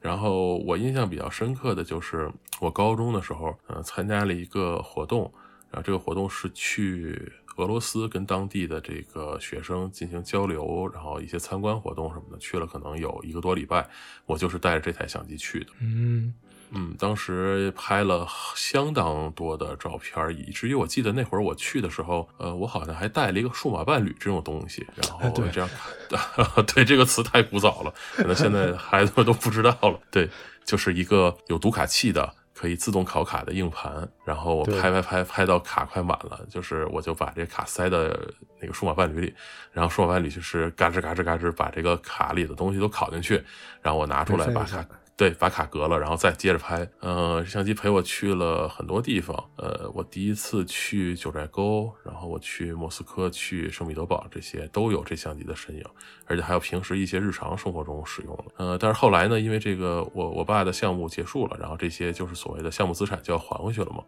[0.01, 2.31] 然后我印象比较深刻的就是
[2.61, 5.33] 我高中的时候，嗯，参加了一个活动，
[5.71, 13.89] 然后这个活动是去俄罗斯跟当地的这个学生进行交流，然后一些参观活动什么的，去了可能有一个多礼拜，
[14.27, 15.71] 我就是带着这台相机去的。
[15.81, 16.33] 嗯。
[16.71, 25.69] 嗯，当时拍了相当多的照片，以至于我记得那会儿我去的时候，呃，我好像还带了一个数码伴侣这种东西，然后这样，
[26.75, 29.99] 对这个词太古早了，可能现在孩子们都不知道了。
[30.11, 30.29] 对，
[30.65, 32.35] 就是一个有读卡器的。
[32.61, 37.99] 可以自动拷卡的硬盘，然后我拍拍拍拍到卡快满了，就是我就把这卡塞到
[38.61, 39.35] 那个数码伴侣里，
[39.71, 43.37] 然后数码伴侣就是嘎吱嘎吱嘎吱把这个卡里的东西都拷进去，
[43.81, 44.85] 然后我拿出来把卡。
[45.19, 46.89] 对，把卡隔了，然后再接着拍。
[47.01, 49.37] 呃，相机陪我去了很多地方。
[49.57, 55.83] 呃，我第一次去九寨沟，然后我去莫斯科、去圣彼得堡，这些都有这相机的身影，
[56.27, 58.45] 而且还有平时一些日常生活中使用的。
[58.59, 64.05] 呃，但是后来呢，因为这个我我爸的项目结束了，然后这些就是所谓的项目资产就要还回去了嘛，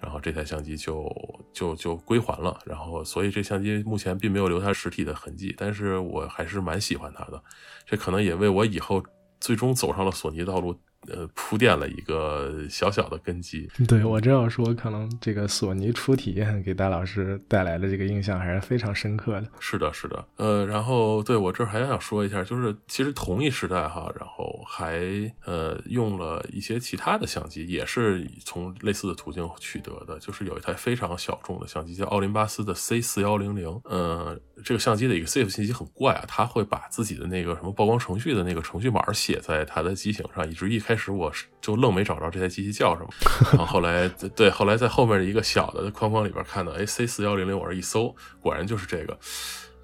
[0.00, 1.12] 然后这台相机就
[1.52, 2.56] 就就归还了。
[2.64, 7.42] 然后所以这相机目前并没有留下实体的痕迹，但是我还是蛮喜欢它的。
[7.84, 9.02] 这可能也为我以后。
[9.44, 10.80] 最终走上了索尼道路。
[11.08, 13.68] 呃，铺垫了一个小小的根基。
[13.86, 19.48] 对我这样说，可能这个索尼初体验给戴老师带来的这个印象还是非常深刻的。
[19.58, 20.24] 是的，是的。
[20.36, 25.00] 呃，然后对我这还想说一下，就是其实同一时代哈，然后还
[25.44, 30.18] 呃用了一些其他的相机，也是从类似的途径取得的。
[30.18, 33.68] 就是有一台非常小众的相机，叫奥林巴斯的 C 四幺零零。
[33.84, 43.08] 呃，这个相机的一个 safe 信息很怪啊，它会把自己的那个什么曝光程序的那个程序码写在它的机型上，以至于一开开始我是就愣没找着这台机器叫什么，
[43.50, 49.18] 然后后来对后来在后面的一个小的框框里边看到，哎，C 四幺零零，我这一搜，果然就是这个。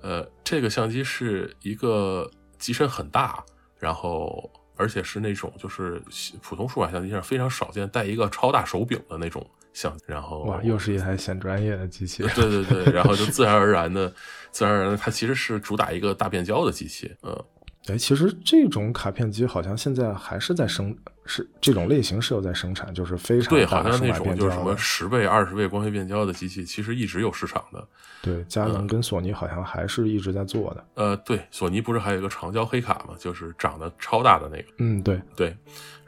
[0.02, 3.44] 呃，这个相机是一个机身很大，
[3.76, 6.00] 然后而且是那种就是
[6.40, 10.04] 普通数码相机上非常少见带一个超大手柄的那种相机。
[10.06, 12.22] 然后哇，又是一台显专业的机器。
[12.34, 14.14] 对对对， 然后就自然而然的，
[14.52, 17.44] 自然而然的，它其实是主打一个大变焦的机器，嗯。
[17.88, 27.84] 哎，其实这种卡片机好像现在还是在生，是这种类型是有在生产，就是非常对，好像那种就是什么十倍、二十倍光学变焦的机器，其实一直有市场的。
[28.22, 30.84] 对，佳能跟索尼好像还是一直在做的。
[30.94, 33.14] 呃，对，索尼不是还有一个长焦黑卡吗？
[33.18, 34.68] 就是长得超大的那个。
[34.78, 35.56] 嗯，对对。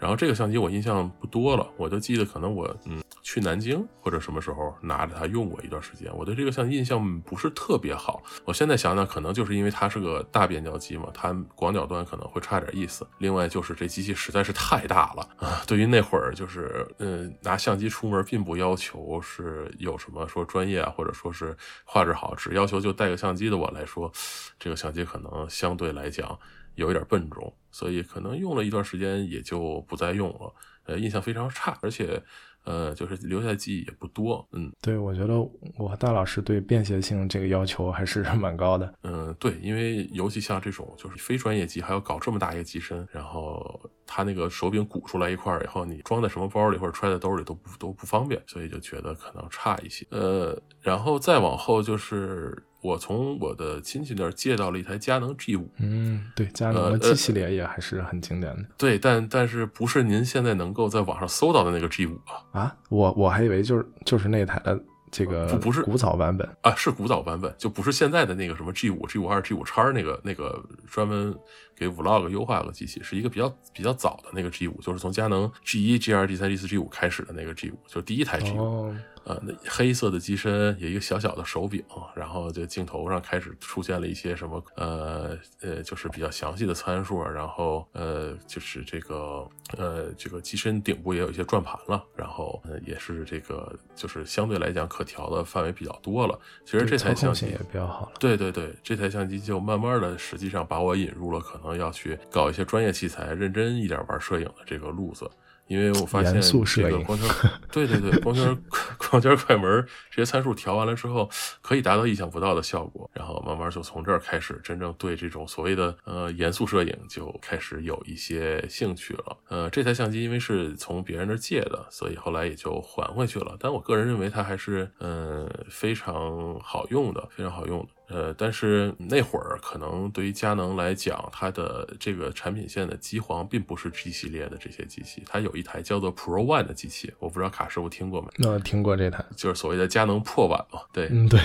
[0.02, 8.20] 然后这个相机我印象不多了，我就记得可能我嗯去南京或者什么时候拿着它用过一段时间，我对这个相机印象不是特别好。
[8.44, 13.06] 我现在想想，可能就是因为它是个大变焦机嘛，它广角端可能会差点意思。
[13.18, 24.10] 另外就是这机器实在是太大了啊，对于那会儿就是嗯拿相机出门，并不要求是有什么说专业啊，或者说是画质好，只要求就带个相机的我来说，
[24.58, 26.36] 这个相机可能相对来讲。
[26.74, 30.54] 有一点笨重，所以可能用了一段时间也就不再用了，
[30.84, 32.22] 呃，印象非常差，而且。
[32.64, 35.34] 呃，就是留下记忆也不多，嗯，对，我觉得
[35.76, 62.60] 我和大老师对便携性这个要求还是 蛮高的，嗯，对，因为尤其像这种就是非专业机，还要搞这么大一个机身，然后它那个手柄鼓出来一块以后，你装在什么包里或者揣在兜里都不都不方便，所以就觉得可能差一些，呃，然后再往后就是我从我的亲戚那儿借到了一台佳能 G 五，嗯，对，佳能的 G 系列也还是很经典的，对，但但是不是您现在能够在网上搜到的那个 G 五啊？
[62.60, 64.78] 啊，我我还以为就是就是那台的
[65.12, 71.32] 这个不不是古早版本啊，是古早版本，就不是现在的那个什么 G 五、G 五二、G 五叉那个那个专门
[71.76, 78.92] 给 Vlog 优化的机器，是一个比较比较早的那个 G 五，就是从佳能 G 一、G 二、G 三、G 四、G 五开始的那个 G 五，就是第一台 G 五。
[79.24, 81.82] 呃，那黑色的机身有一个小小的手柄，
[82.14, 96.38] 然后就镜头上开始出现了一些什么，呃呃，就是比较详细的参数，然后呃，就是这个呃，这个机身顶部也有一些转盘了，然后呃，也是这个就是相对来讲可调的范围比较多了。
[96.64, 98.12] 其实这台相机也比较好了。
[98.18, 105.30] 对对对，这台相机就慢慢的，实际上把我引入了可能要去搞一些专业器材、认真一点玩摄影的这个路子。
[105.72, 107.28] 因为我发现这个光圈，
[107.72, 108.56] 对对对，光圈
[109.10, 111.28] 光圈快门这些参数调完了之后，
[111.62, 113.10] 可以达到意想不到的效果。
[113.14, 119.36] 然后慢慢就从这儿开始，真正对这种所谓的呃严肃摄影就开始有一些兴趣了。
[119.48, 123.56] 呃，这台相机因为是从别人那借的，所以后来也就还回去了。
[123.58, 127.88] 但我个人认为它还是嗯非常好用的，非常好用的。
[128.12, 138.28] 呃，但是那会儿可能对于佳能来讲，它的这个产品线的机皇并不是 G 系列的这些机器，它有一台叫做 Pro One 的机器，我不知道卡师傅听过没？
[138.36, 140.80] 那听过这台，就是所谓的佳能破碗嘛。
[140.92, 141.40] 对，嗯，对，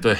[0.00, 0.16] 对，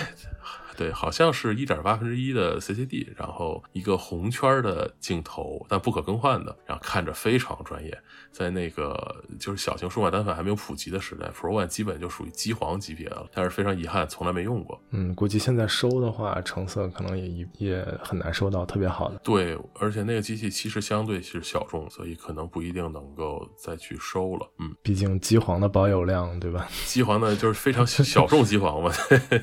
[0.76, 7.96] 对，好像是一点八分之一的 CCD，然后一个红圈的镜头，但不可更换的，然后看着非常专业。
[8.30, 13.28] 在那个就是小型数码单反还没有普及的时代，Pro One 基本就属于机皇级别了。
[13.34, 14.80] 但是非常遗憾，从来没用过。
[14.90, 19.20] 嗯，估计现在收的话，成色可能也也很难收到特别好的。
[19.22, 24.48] 对，而且那个机器其实相对是小众，所以可能不一定能够再去收了。
[24.58, 26.66] 嗯，毕竟机皇的保有量，对吧？
[26.86, 28.90] 机皇呢，就是非常小众机皇嘛。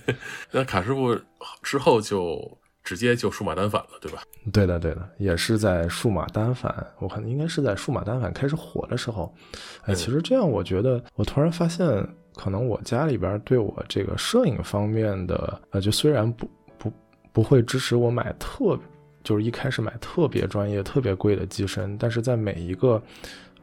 [0.52, 1.19] 那卡师傅
[1.62, 2.58] 之后就。
[2.82, 4.24] 直接就数码单反了，对吧？
[4.52, 9.32] 对的，对的，也是在数码单反，我看应该是在数码单反开始火的时候。
[9.84, 11.88] 哎，其实这样，我觉得我突然发现，
[12.36, 16.50] 可能我家里边对我这个摄影方面的，呃，就虽然不
[16.80, 16.92] 不
[17.32, 18.80] 不会支持我买特，
[19.24, 23.00] 就是一开始买特别专业、特别贵的机身，但是在每一个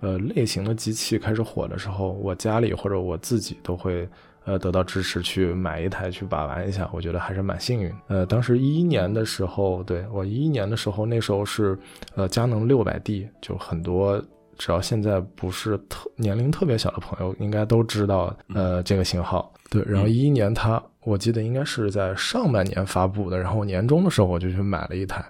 [0.00, 4.08] 呃类型的机器开始火的时候，我家里或者我自己都会。
[4.46, 7.92] 呃，得到支持去买一台去把玩一下，我觉得还是蛮幸运。
[8.06, 11.76] 呃，当时一一年的时候，对我一一年的时候，那时候是
[12.14, 14.22] 呃佳能六百 D，就很多
[14.56, 19.52] 只要现在不是特年龄特别小的朋友，应该都知道呃这个型号。
[19.68, 25.24] 对，然后一一年它，我记得应该是在上半年发布的，然后年终的时候我就去买了一台。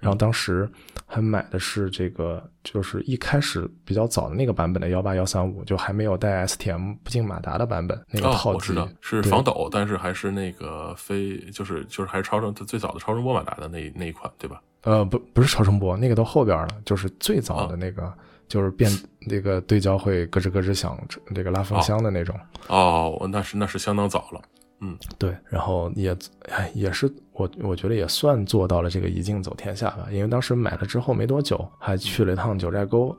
[0.00, 0.68] 然后当时
[1.06, 14.60] 还买的是这个，就是一开始比较早的那个版本的幺八幺三五，就还没有带 STM 不进马达的版本那个套机，是防抖，但是还是那个非，就是就是还是超声最早的超声波马达的那那一款，对吧？
[14.82, 18.10] 呃，不不是超声波，那个都后边了，就是最早的那个，
[18.48, 18.90] 就是变
[19.26, 20.98] 那个对焦会咯吱咯吱响，
[21.34, 22.34] 这个拉风箱的那种。
[22.68, 24.40] 哦，那是那是相当早了。
[24.82, 26.16] 嗯，对，然后也，
[26.48, 30.08] 哎，也是我，我觉得也算做到了这个一镜走天下吧。
[30.10, 33.14] 因为当时买了之后没多久，还去了一趟九寨沟，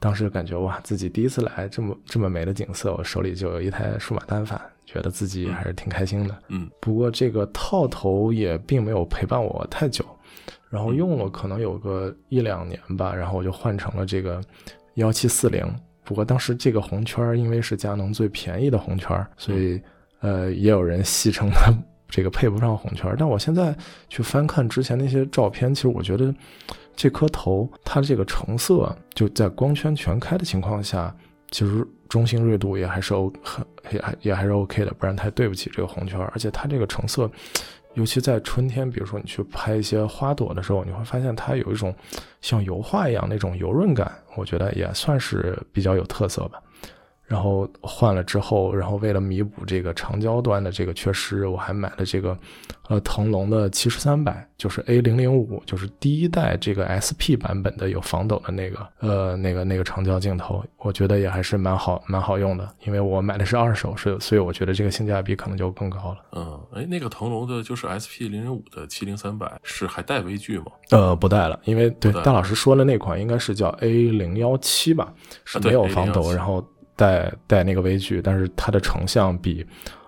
[0.00, 6.34] 当时感觉哇，自己第一次来这么这么美的景色，我手里就有一台数码单反，觉得自己还是挺开心的。
[6.48, 10.02] 嗯，不过这个套头也并没有陪伴我太久，
[10.70, 14.40] 然后用了可能有个一两年吧，然后我就换成了这个
[14.94, 15.62] 幺七四零。
[16.02, 19.78] 不过当时这个红圈因为是佳能最便宜的红圈，所以。
[20.20, 21.72] 呃，也有人戏称它
[22.08, 23.76] 这个配不上红圈，但我现在
[24.08, 26.34] 去翻看之前那些照片，其实我觉得
[26.96, 31.14] 这颗头它这个成色就在光圈全开的情况下，
[31.50, 36.18] 其实中心锐度也还是 O 很也还也还是 OK 的，不然太对不起这个红圈。
[36.18, 37.30] 而且它这个成色，
[37.94, 41.94] 尤其在春天，比如说你去拍一些花朵的时候，你会发现它有一种
[42.40, 46.58] 像油画一样那种油润感，我觉得也算是比较有特色吧。
[47.28, 52.36] 然后换了之后，然后为了弥补这个长焦端的这个缺失，我还买了这个，
[52.88, 66.18] 呃，腾龙的七十三百，就是 A 零零五，就是第一代这个 SP 版本的有防抖的那个，呃，那个那个长焦镜头，我觉得也还是蛮好蛮好用的，因为我买的是二手，所以所以我觉得这个性价比可能就更高了。
[66.32, 70.64] 嗯，哎，那个腾龙的就是 SP 零零五的七零三百是还带微距吗？
[70.92, 75.12] 呃，不带了，因为对大老师说的那款应该是叫 A 零幺七吧，
[75.44, 76.66] 是没有防抖，然后。
[76.98, 79.64] 带带那个微距，但是它的成像比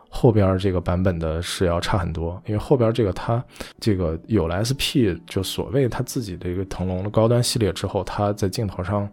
[0.09, 3.43] 后边这个版本的是要差很多，因为后边这个它
[3.79, 9.09] 这个有了 SP，就所谓它自己的一个腾龙的高端系列之后，它在镜头上，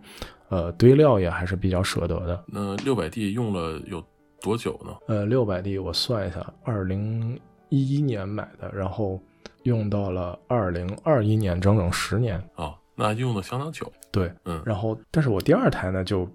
[0.49, 2.43] 呃，堆料也还是比较舍得的。
[2.47, 4.03] 那六百 D 用了有
[4.41, 4.91] 多久呢？
[5.07, 9.21] 呃，六百 D 我算一下，二零一一年买的，然后
[9.63, 12.73] 用到了二零二一年，整整十年啊。
[12.99, 16.27] 那用的相当久，对，嗯，然后，但是我第二台呢，就，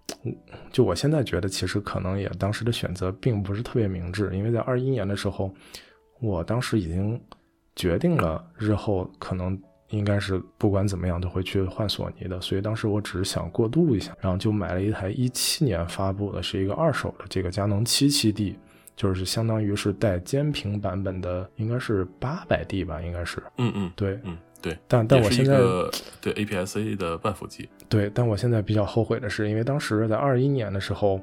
[0.70, 5.52] 就我现在觉得，其实可能也当时的选择并不是特别明智，因为在二一年的时候，
[6.20, 7.20] 我当时已经
[7.74, 18.56] 决定了日后可能应该是不管怎么样都会去换索尼的，所以当时我只是想过渡一下，然后就买了一台一七年发布的，是一个二手的这个佳能七七 D，
[18.94, 24.38] 就是相当于是带尖屏版本的，应该是八百 D 吧，应该是，嗯嗯，对，嗯。
[24.62, 25.58] 对，但但我现在
[26.20, 31.20] 对 APS-C 的半幅机，对，但我现在比较后悔的是，因为当时在二一年的时候，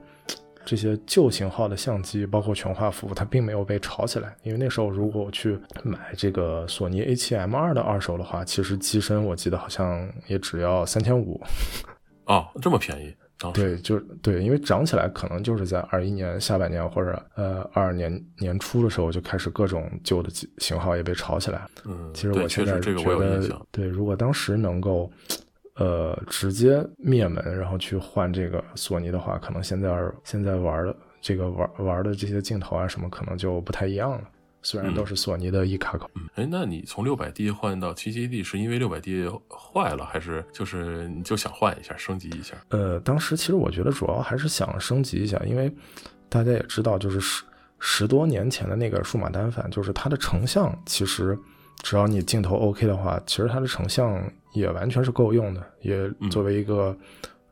[0.65, 4.35] 这些旧型号的相机，包括全画幅，它并没有被炒起来。
[4.43, 11.41] 因为那时候如果我去买这个索尼 A7M2 的二手的话，其实机身我记得好像也只要三千五。
[12.25, 13.15] 哦，这么便宜。
[13.53, 21.69] 对，就对，因为涨起来可能就是在二一年下半年或者呃二二年年初的时候就开始各种旧的型号也被炒起来了。
[21.85, 25.09] 嗯，其实我现在觉得，对，如果当时能够
[25.75, 29.89] 呃直接灭门，然后去换这个索尼的话，可能现在
[30.25, 34.21] 现在玩的这个玩玩的这些镜头啊什么，可能就不太一样了。
[34.61, 42.55] 虽然都是索尼的一卡口，嗯，哎，那你从六百 D 换到七七 D 是因为六百 D 坏了，还是就是你就想换一下升级一下？
[42.69, 45.73] 呃，当时其实我觉得主要还是想升级一下，因为
[46.27, 47.43] 大家也知道，就是
[47.79, 51.37] 十多年前的那个数码单反，就是它的成像，其实
[51.81, 54.21] 只要你镜头 OK 的话，其实它的成像
[54.53, 55.65] 也完全是够用的。
[55.81, 56.95] 也作为一个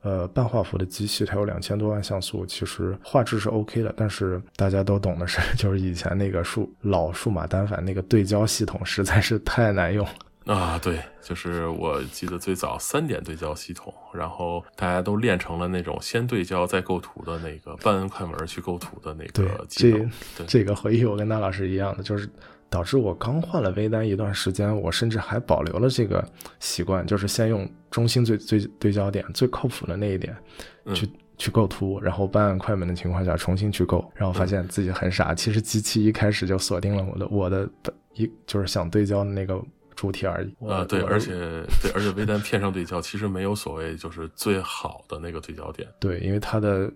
[0.02, 3.94] 呃半画幅的机器，它有两千多万像素，其实画质是 OK 的。
[3.98, 10.08] 但是大家都懂的是， 就是以前那个数老数码单反那个对焦系统实在是太难用。
[10.48, 20.10] 啊，对，就是我记得最早三点对焦系统，然后大家都练成了那种先对焦再构图的那个半摁快门去构图的那个技能。
[20.38, 22.30] 这这个回忆我跟大老师一样的，就是
[22.70, 26.24] 导致我刚换了微单一段时间，我甚至还保留了这个
[26.60, 30.36] 习惯，就是先用中心最最对焦点最靠谱的那一点
[30.94, 37.70] 去去构图，然后半按快门的情况下重新去构，然后发现自己很傻，其实机器一开始就锁定了我的我的
[38.14, 39.62] 一就是想对焦的那个。
[39.96, 40.70] 主体而已。
[40.70, 41.32] 啊，对，而且
[41.82, 46.88] 对，而且微单片上对焦其实没有所谓就是最好的那个对焦点，对，因为它的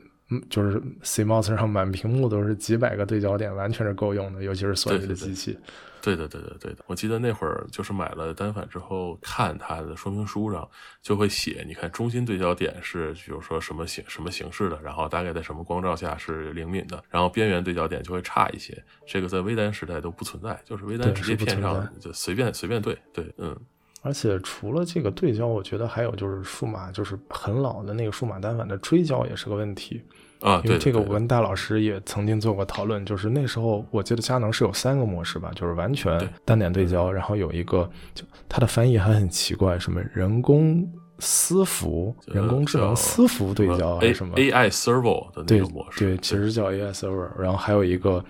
[0.49, 5.57] 就是 CMOS 上满屏幕都是几百个对焦点，完全是够用的，尤其是索尼的机器。
[6.01, 6.79] 对的，对的，对的。
[6.87, 10.67] 我记得那会儿就是买了单反之后，看它的说明书上
[10.99, 18.75] 就会写，你看中心对焦点是，比如说什么形什么形式的，然后大概在什么光照下是灵敏的，然后边缘对焦点就会差一些。
[19.05, 23.55] 这个在微单时代都不存在，就是微单直接片上就随便随便对对，嗯。
[24.01, 30.01] 而且除了这个对焦，我觉得还有就是数码，就是很老的那个数码单反的追焦也是个问题。
[30.41, 40.85] 啊，因为这个我跟大老师也曾经做过讨论，就是那时候我记得佳能是有三个模式吧，就是完全单点对焦，然后有一个就它的翻译还很奇怪，什么人工
[41.19, 48.23] 私服、人工智能私服对焦还是什么 AI Servo 的那个模式，对，其实叫 AI Servo，然后还有一个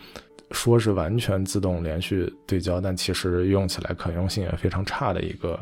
[0.51, 5.59] 说是完全自动连续对焦，但其实用起来可用性也非常差的一个。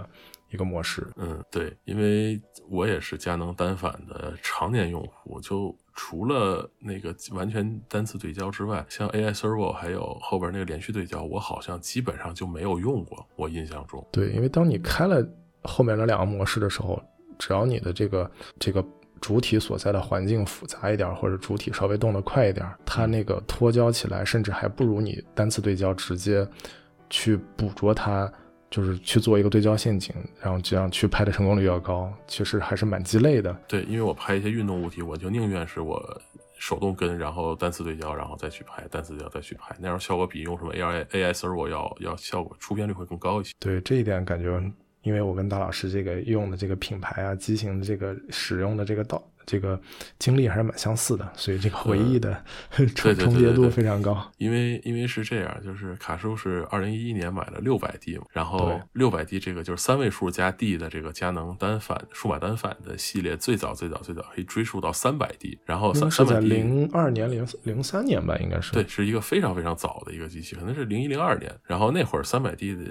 [0.52, 2.42] 一个模式，嗯，对，因为
[2.72, 13.28] 我也是佳能单反的常年用户，就除了那个完全单次对焦之外，像 AI Servo 还有后边那个连续对焦，我好像基本上就没有用过。
[13.36, 15.22] 我印象中，对，因为当你开了
[15.64, 17.04] 后面那两个模式的时候，
[17.38, 18.84] 只要你的这个这个
[19.20, 26.48] 主体所在的环境复杂一点，或者主体稍微动得快一点，它那个脱焦起来，甚至还不如你单次对焦直接
[27.10, 28.32] 去捕捉它。
[28.70, 33.56] 就是去做一个对焦陷阱，然后这样去拍的成功率要高，其实还是蛮鸡肋的。
[33.68, 36.22] 对，因为我拍一些运动物体，我就宁愿是我
[36.58, 43.54] 手动跟，然后单次对焦，然后再去拍，单次对焦再去拍，那样效果比用什么 A I A S R 我要要效果出片率会更高一些。
[43.60, 44.62] 对这一点感觉，
[45.02, 49.24] 因为我跟大老师这个用的这个品牌啊，机型的这个使用的这个道。
[49.50, 49.82] 这个
[50.20, 52.40] 经历还是蛮相似的，所以这个回忆的
[52.94, 54.32] 重重叠度非常高。
[54.38, 72.84] 因为因为是这样，就是卡叔是二零一一年买了六百 D 嘛，然后六百 D 这个就是三位数加 D 的这个佳能单反数码单反的系列，最早最早最早可以追溯到三百 D，然后三三百 D 零二年零零三年吧，应该是对，是一个非常非常早的一个机器，可能是零一零二年，然后那会儿三百 D 的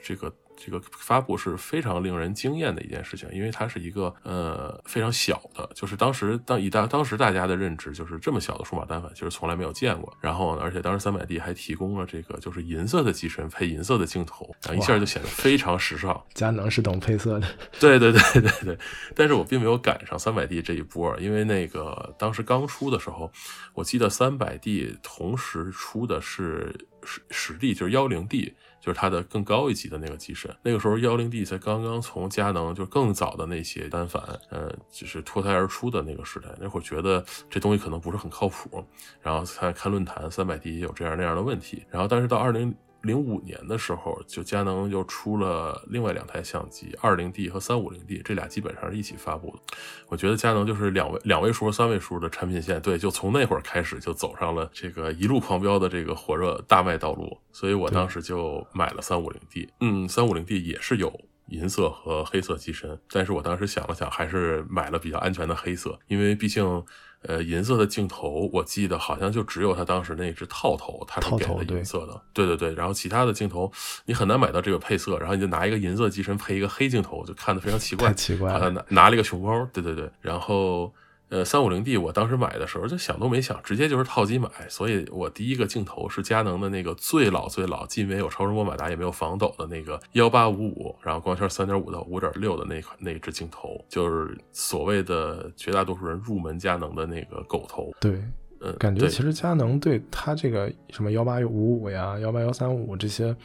[0.00, 0.32] 这个。
[0.58, 10.12] 这个发布是非常令人惊艳的一件事情，因为它是一个呃非常小的，就是当时当以大当时大家的认知就是这么小的数码单反，其实从来没有见过。
[10.20, 16.20] 然后呢，而且当时三百 D 还提供了这个就是银色的机身配银色的镜头，然后一下就显得非常时尚。
[16.34, 17.46] 佳能是懂配色的，
[17.78, 18.78] 对对对对对。
[19.14, 23.30] 但是我并没有赶上三百 D 这一波，因为那个当时刚出的时候，
[23.74, 28.54] 我记得三百 D 同时出的是十十 D，就是幺零 D。
[28.80, 36.48] 就是它的更高一级的那个机身，那个时候幺零 D 才刚刚从佳能就是更早的那些单反，呃，就是脱胎而出的那个时代。
[36.60, 38.84] 那会儿觉得这东西可能不是很靠谱，
[39.20, 41.84] 然后看看论坛，三百 D 也有这样那样的问题。
[41.90, 42.74] 然后，但是到二零。
[43.08, 49.74] 零五年的时候，就佳能又出了另外两台相机，二零 D 和三五零 D，这俩基本上是一起发布的。
[50.06, 57.36] 我觉得佳能就是两位两位数、三位数的产品线，对，就从那会儿开始就走上了这个一路狂飙的这个火热大卖道路。
[57.50, 61.12] 所以我当时就买了三五零 D，嗯，三五零 D 也是有
[61.48, 66.84] 银色和黑色机身，但是我当时想了想，还是买了比较安全的黑色，因为毕竟。
[67.22, 72.22] 呃，银色的镜头，我记得好像就只有他当时那只套头，它是给的银色的。
[72.32, 73.70] 对对对，然后其他的镜头
[74.06, 78.08] 你很难买到这个配色，然后你就拿一个银色机身配一个黑镜头，就看的非常奇怪。
[78.08, 78.52] 太奇怪
[78.88, 79.68] 拿了一个熊猫。
[79.72, 80.92] 对对对，然后。
[81.30, 84.48] 呃，三五零 D，我当时买的时候就想都没想，直接就是套机买。
[84.68, 97.92] 所以我第一个镜头是佳能的那个最老最老，既没有超声波马达，也没有防抖的那个幺八五五，然后光圈三点五到五点六的那款那只镜头，就是所谓的绝大多数人入门佳能的那个狗头。
[98.00, 98.22] 对，
[98.60, 103.36] 嗯，感觉其实佳能对它这个什么幺八五五呀、幺八幺三五这些。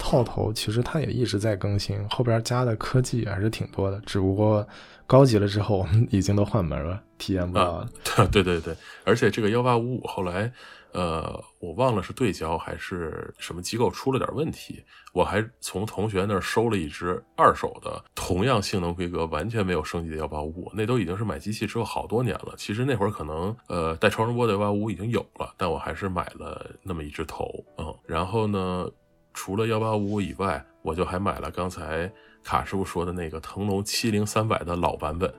[0.00, 4.64] 套头其实它也一直在更新，后边加的科技还是挺多的，只不过
[5.08, 7.88] 高级了之后我们已经都换门了，体验不到了。
[8.30, 10.52] 对对对，而且这个幺八五五后来。
[10.92, 14.82] 呃，我忘了是对焦还是什么机构出了点问题，
[15.12, 22.54] 我还从同学那儿收了一只二手的，同样性能规格完全没有升级的幺八五五，那都已经是买机器之后好多年了。
[22.56, 28.90] 其实那会儿可能呃带超声波的幺八五五已经有了，但我还是买了那么一只头，嗯，然后呢，
[29.34, 32.10] 除了幺八五五以外，我就还买了刚才
[32.42, 35.30] 卡师傅说的那个腾龙七零三百的老版本。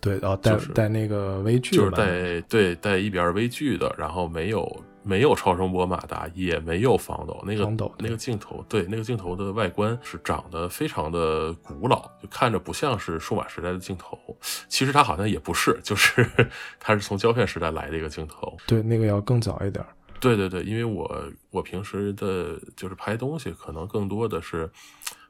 [0.00, 14.18] 对，然后带带那个微距，就是带对带一比二微距的，然后没有没有超声波马达，也没有防抖，那个抖那个镜头，对那个镜头的外观是长得非常的古老，就看着不像是数码时代的镜头。
[14.68, 16.26] 其实它好像也不是，就是
[16.78, 18.54] 它是从胶片时代来的一个镜头。
[18.66, 19.84] 对，那个要更早一点。
[20.24, 24.70] 对对对，因为我我平时的就是拍东西，可能更多的是。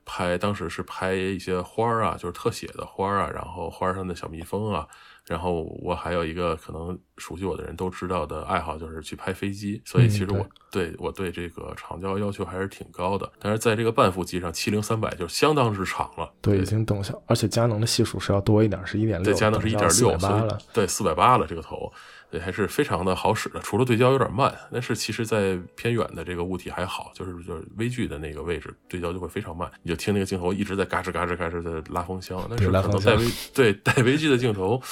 [0.07, 4.87] 拍当时是拍一些花儿啊，就是特写的花儿啊，然后花上的小蜜蜂啊，
[5.25, 9.81] 然后我还有一个可能熟悉我的人都知道的爱好，就是去拍飞机。
[9.83, 13.33] 所以其实我对我对这个长焦要求还是挺高的。
[13.39, 16.31] 但是在这个半幅机上，七零三百就相当之长了。
[16.43, 19.33] 对，已经等效，而且佳能的系数是要多一点，是一点六。
[19.33, 21.91] 对，佳能是一点六，对，四百八了这个头。
[22.35, 33.25] 对，还是非常的好使的，除了对焦有点慢，但是其实，在偏远的这个物体还好，就是就是微距的那个位置，对焦就会非常慢，你就听那个镜头一直在嘎吱嘎吱嘎吱的拉风箱，但是可能带微
[33.55, 34.83] 对带微距的镜头，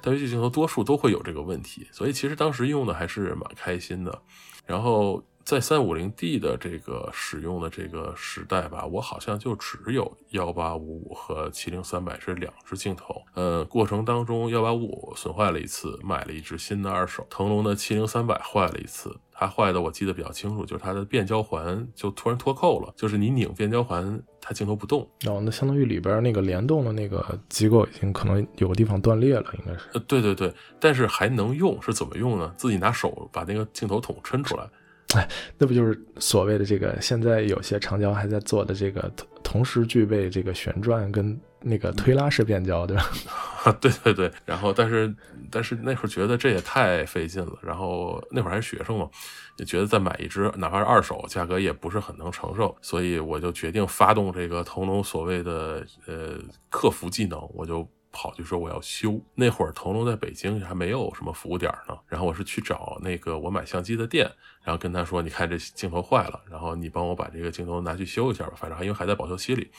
[0.00, 4.22] 带微距镜头多数都会有这个问题，所以其实当时用的还是蛮开心的，
[4.64, 5.20] 然后。
[5.44, 13.20] 在三五零 D 的这个使用的这个时代吧，我好像就只有幺八五五和七零三百这两只镜头。
[13.34, 17.26] 呃，过程当中幺八五五损坏了一次，买了一只新的二手。
[17.28, 25.06] 腾龙的七零三百坏了一次，它坏的我记得比较清楚，就是它的变焦环就突然脱扣了，就是你拧变焦环，它镜头不动。
[25.26, 29.80] 哦，那相当于里边那个联动的那个机构已经可能有个地方断裂了，应该是。
[29.92, 32.50] 呃，对对对，但是还能用，是怎么用呢？
[32.56, 34.66] 自己拿手把那个镜头筒抻出来。
[35.14, 36.96] 哎， 那不就是所谓的这个？
[37.00, 39.10] 现在有些长焦还在做的这个，
[39.42, 43.72] 同时具备这个旋转跟那个推拉式变焦，对吧？
[43.80, 44.30] 对对对。
[44.44, 45.14] 然后，但是
[45.50, 47.58] 但是那会儿觉得这也太费劲了。
[47.62, 49.08] 然后那会儿还是学生嘛，
[49.56, 52.76] 也觉得再买一只，哪怕是二手，价格也不是很能承受。
[52.82, 56.38] 所以我就决定发动这个腾龙所谓的呃
[56.68, 57.88] 客服技能，我就。
[58.14, 61.98] 跑去说我要修，那会儿腾龙在北京还没有什么服务点呢。
[62.06, 64.30] 然后我是去找那个我买相机的店，
[64.62, 69.70] 然后跟他说：“你看这镜头坏了，然后你帮我把这个镜头拿去修一下吧，反正还因为还在保修期里。”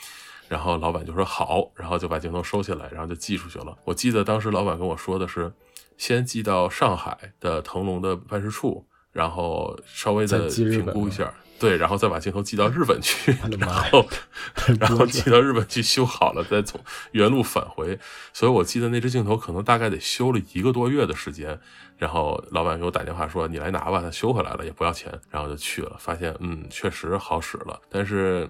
[0.47, 3.75] 然后老板就说好，然后就把镜头收起来，然后就寄出去了。
[3.83, 5.51] 我记得当时老板跟我说的是，
[5.97, 8.85] 先寄到上海的腾龙的办事处，
[9.15, 11.33] 然后稍微的评估一下。
[11.57, 14.05] 对，然后再把镜头寄到日本去， 然后，
[14.77, 16.77] 然后寄到日本去修好了，再从
[17.13, 17.97] 原路返回。
[18.33, 21.57] 所以我记得那只镜头可能大概得修了一个多月的时间。
[21.97, 27.79] 然后老板给我打电话说：“你来拿吧，他修回来了，也不要钱。”然后就去了，发现嗯，确实好使了。
[27.89, 28.49] 但是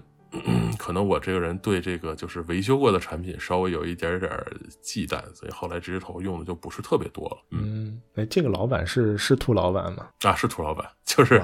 [0.78, 4.30] 可能我这个人对这个就是维修过的产品稍微有一点点
[4.80, 7.36] 忌惮，所以后来这只头用的就不是特别多了。
[7.50, 10.08] 嗯，哎，这个老板是是兔老板吗？
[10.22, 11.42] 啊，是兔老板，就是。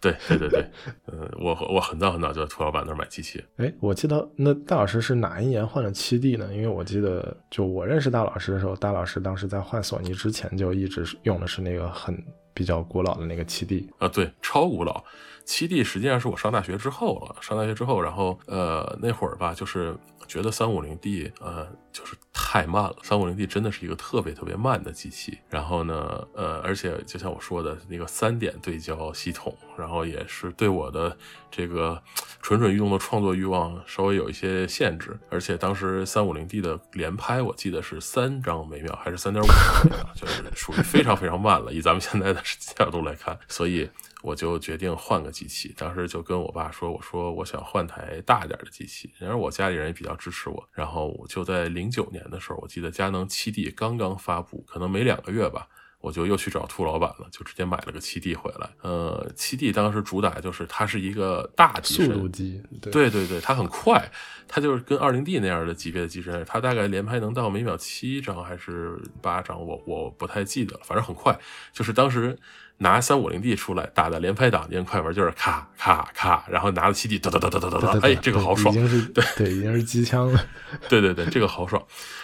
[0.00, 0.64] 对对对对，
[1.06, 3.42] 呃，我我很早很早就在兔老板那儿买机器。
[3.56, 6.54] 哎，我记得那大老师是哪一年换了七 D 呢？
[6.54, 12.16] 因为我记得就我认识大老师的时候，大老师当时在换索尼之前就一直用的是那个很
[12.54, 15.02] 比较古老的那个七 D 啊，对，超古老。
[15.48, 19.96] 七 D 实际上是我上大学之后了，上大学之后，然后呃那会儿吧，就是
[20.26, 25.38] 觉得三五零 D 呃就是太慢了，三五零 D 真的是一个特别特别慢的机器。
[25.48, 31.16] 然后呢，呃，而且就像我说的那个三点对焦系统，然后也是对我的
[31.50, 32.00] 这个
[32.42, 35.18] 蠢蠢欲动的创作欲望稍微有一些限制。
[35.30, 42.42] 而且当时三五零 D 的连拍，我记得是三张每秒还是三点五张每秒，就是属于非常非常慢了，以咱们现在的
[42.76, 43.88] 角度来看，所以。
[44.22, 50.68] 我就决定换个机器，当时就跟我爸说：“我说我想换台大点的机器。”然后我家里人也比较支持我。
[50.72, 55.68] 然后我就在零九年的时候，我记得佳能七 D 刚刚发布，可能没两个月吧，
[56.00, 58.68] 我就又去找兔老板了，就直接买了个七 D 回来。
[58.82, 64.10] 呃，七 D 当时主打就是它是一个大机速度机，对对对，它很快，
[64.48, 71.38] 它就是跟二零 D 那样的级别的机身，它大概连拍能到每秒七张还是八张，我我不太记得了，反正很快，
[71.72, 72.36] 就是当时。
[72.78, 80.40] 拿三五零 D 出来打的连拍档连快门就是咔咔咔，然后拿着七 D 哒哒哒哒哒哒哒，哎，这个好爽，已经是 对对，已经是机枪了，
[80.88, 81.82] 对对对，这个好爽。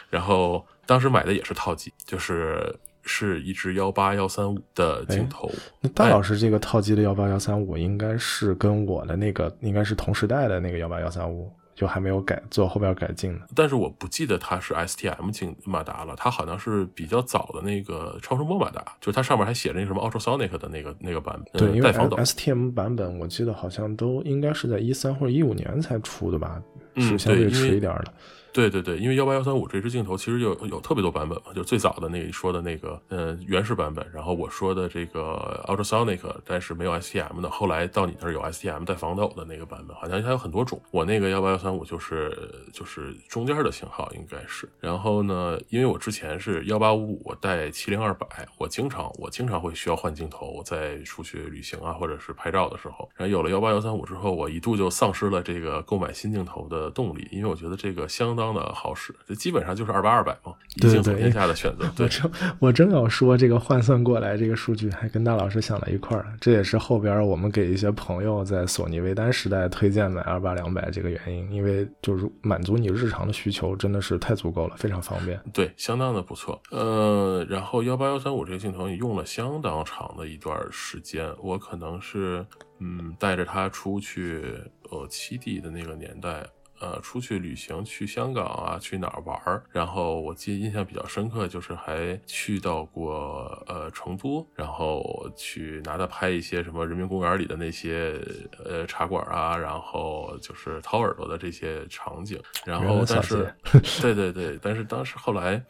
[0.08, 5.50] 然后当时买的也是套机，就是是一支幺八幺三五的镜头。
[5.80, 11.52] 那大老师这个套机的幺八幺三五应该是跟我的那个应该是同时代的那个幺八幺三五。
[11.74, 26.62] 就还没有改做后边改进呢，但是我不记得它是 STM 进马达了，它好像是比较早的那个超声波马达，就是它上面还写着那什么 Ultrasonic 的那个那个版本，对，因为 STM 版本我记得好像都应该是在一三或者一五年才出的吧，
[26.96, 28.14] 是相对迟一点的。
[28.54, 40.80] 对对对，因为幺八幺三五这支镜头其实有有特别多版本嘛，就最早的那个说的那个呃原始版本，然后我说的这个 ultrasonic，但是没有 STM 的，后来到你那儿有 STM 带防抖的那个版本，好像还有很多种。
[40.92, 42.32] 我那个幺八幺三五就是
[42.72, 44.68] 就是中间的型号应该是。
[44.78, 53.10] 然后呢，因为我之前是幺八五五带七零二百，我经常我经常会需要换镜头，在出去旅行啊或者是拍照的时候。
[53.16, 58.43] 然后有了幺八幺三五之后，我一度就丧失了这个购买新镜头的动力，因为我觉得这个相当。
[58.52, 61.84] 的好使，这基本上就是二八二百嘛，一镜走天下的选择。
[61.96, 75.40] 我正我正要说这个换算过来，这个数据还跟大老师想到一块儿，这也是后边我们给一些朋友在索尼微单时代推荐买二八两百这个原因，因为就是满足你日常的需求，真的是太足够了，非常方便。
[75.52, 76.60] 对，相当的不错。
[76.70, 82.44] 呃，然后幺八幺三五这个镜头也用了相当长的一段时间，我可能是
[82.80, 84.42] 嗯带着它出去
[84.90, 86.44] 呃七 D 的那个年代。
[86.84, 89.64] 呃，出去旅行，去香港啊，去哪儿玩儿？
[89.70, 98.20] 然后我记得印象比较深刻，就是还去到过呃成都，然后去拿它拍一些什么人民公园里的那些
[98.62, 102.38] 呃茶馆啊，然后就是掏耳朵的这些场景。
[102.66, 103.54] 然后但是，
[104.02, 105.64] 对对对，但是当时后来。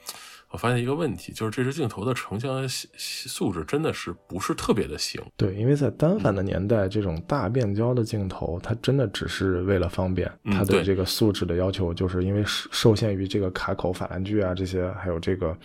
[0.55, 5.21] 我发现一个问题，就是这支镜头的成像素质真的是不是特别的行。
[5.37, 15.59] 对，因为在单反的年代，这种大变焦的镜头，它真的只是为了方便，它的这个素质的要求，就是因为受限于这个卡口、法兰距啊这些，还有这个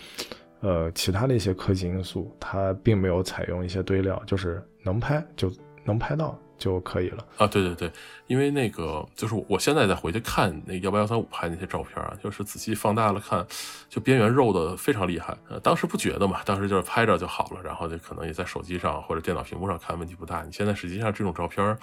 [0.61, 5.53] 呃其他的一些科技因素，它并没有采用一些堆料，就是能拍就
[5.85, 6.35] 能拍到。
[6.59, 7.47] 就可以了啊！
[7.47, 7.91] 对对对，
[8.27, 13.47] 因为那个就是我现在再回去看那幺八幺三五拍那些照片啊，就是仔细放大了看，
[13.87, 15.35] 就边缘肉的非常厉害。
[15.47, 20.43] 呃，当时不觉得嘛，当时就是拍着就好了，然后就可能也在手机上或者电脑屏幕上看问题不大。
[20.43, 21.77] 你现在实际上这种照片，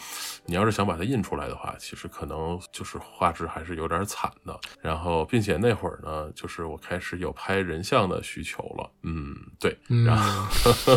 [0.44, 4.54] 你要是想把它印出来的话，其实可能就是画质还是有点惨的。
[4.82, 8.90] 然后，并且那会儿呢，就是我开始有拍人像的需求了。
[9.02, 9.74] 嗯，对，
[10.04, 10.96] 然后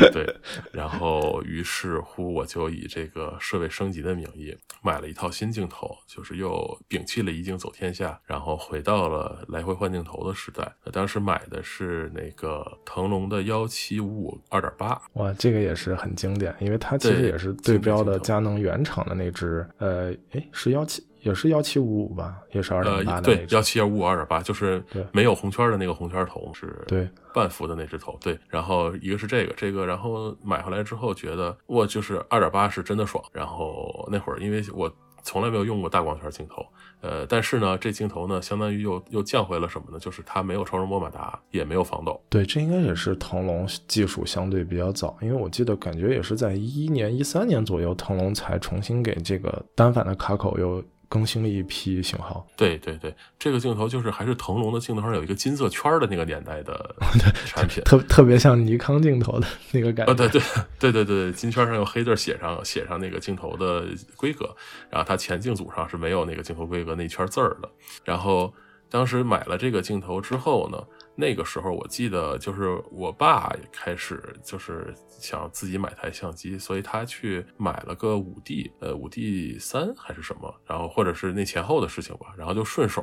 [0.12, 0.36] 对，
[0.70, 3.05] 然后于是乎我就以这。
[3.06, 6.50] 这个设备升级的名义买了一套新镜头，就是又
[6.88, 10.72] 摒弃了一镜走天下，然后回到了来回换镜头的时代。
[10.92, 21.05] 当时买的是那个腾龙的幺七五五二点八，哇，这个也是很经典，因为它其实也是对标的佳能原厂的那只，呃，哎，是幺七。
[21.26, 23.22] 也是幺七五五吧，也是二点八的。
[23.22, 28.16] 对，幺七幺五五二点八，就是没有红圈的那个红圈头，是对半幅的那只头。
[28.20, 33.22] 对，然后一个是这个，这个，然后买回来之后觉得，我就是二点八是真的爽。
[33.32, 34.90] 然后那会儿因为我
[35.22, 36.64] 从来没有用过大光圈镜头。
[37.02, 39.98] 呃，但是呢，这镜头呢，相当于又又降回了什么呢？
[39.98, 42.20] 就是它没有超声波马达，也没有防抖。
[42.28, 50.82] 对，这应该也是腾龙技术相对比较早，因为我记得感觉也是在一一年、一三年左右，腾龙才重新给这个单反的卡口又。
[51.08, 56.94] 更新了一批型号，对对对，这个镜头就是还是腾龙的镜头上有一个金色圈的那个年代的
[57.46, 60.14] 产品，特特别像尼康镜头的那个感觉。
[60.14, 60.42] 对对
[60.78, 63.84] 对对对，金圈上用黑字写上写上那个镜头的
[64.16, 64.54] 规格，
[64.90, 67.70] 然后它前镜组上是没有那个镜头规格那一圈字儿的。
[68.04, 68.52] 然后
[68.90, 70.78] 当时买了这个镜头之后呢。
[71.16, 83.02] 那个时候我记得就是我爸开始就是想自己买台相机，所以他去买了个五 D，呃五 D 三还是什么，然后或者是那前后的事情吧，然后就顺手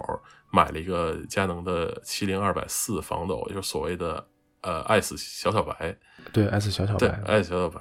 [0.51, 4.23] 买了一个佳能的七零二百四防抖，就是所谓的
[4.61, 5.97] 呃 S 小小白，
[6.31, 7.79] 对 S 小小白，对 S 小小白。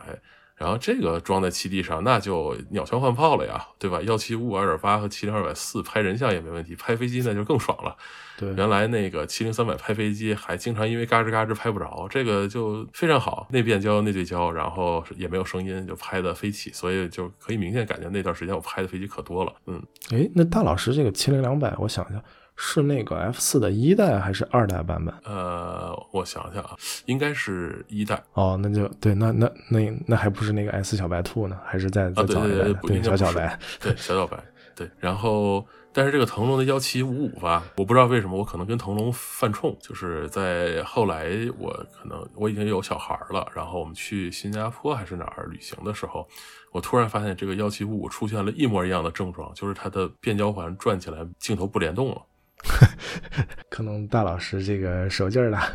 [0.56, 4.00] 然后这个装在七 D 上，那就鸟枪换炮了呀，对吧？
[4.02, 7.96] 幺七五五二点八和七零二百四拍人像也没问题，拍飞机那就更爽了。
[8.38, 19.52] 对，原来那个七零三百拍飞机还经常因为嘎吱嘎吱拍不着，这个就非常好，内变焦内对焦，然后也没有声音，就拍的飞起，所以就可以明显感觉那段时间我拍的飞机可多了。
[19.66, 19.82] 嗯，
[20.12, 22.22] 哎，那大老师这个七零两百，我想一下。
[22.56, 25.14] 是那个 F 四的一代还是二代版本？
[25.24, 26.76] 呃，我想想啊，
[27.06, 28.22] 应该是一代。
[28.34, 31.58] 哦，那就对，那那那那还不是那个 S 小白兔呢？
[31.64, 32.74] 还是在再早一点？
[32.82, 34.42] 对，小小白，对，小小白，
[34.76, 34.88] 对。
[34.98, 41.26] 然后，但是这个腾龙的幺七五五吧，我不知道为什么，我可能跟腾龙犯冲，就是在后来，
[41.58, 46.28] 我可能我已经有小孩了，然后我们去新加坡还是哪儿旅行的时候，
[46.70, 52.22] 我突然发现这个幺七五五出现了一模一样的症状，就是它的变焦环转起来，镜头不联动了。
[53.68, 55.72] 可能大老师这个手劲儿大，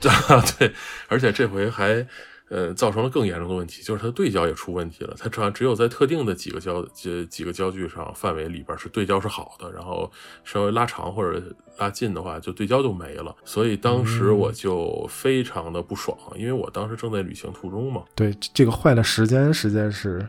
[0.58, 0.72] 对，
[1.08, 2.06] 而且这回还。
[2.50, 5.14] 呃，造成了更严重的问题，就是它对焦也出问题了。
[5.18, 10.10] 它只只有在特定的几个焦几几个焦距上范围里边是对焦是好的，然后
[10.44, 11.42] 稍微拉长或者
[11.78, 13.34] 拉近的话，就对焦就没了。
[13.44, 18.04] 所以当时我就非常的不爽，因为我当时正在旅行途中嘛。
[18.14, 20.24] 对，这个坏的时间实在是。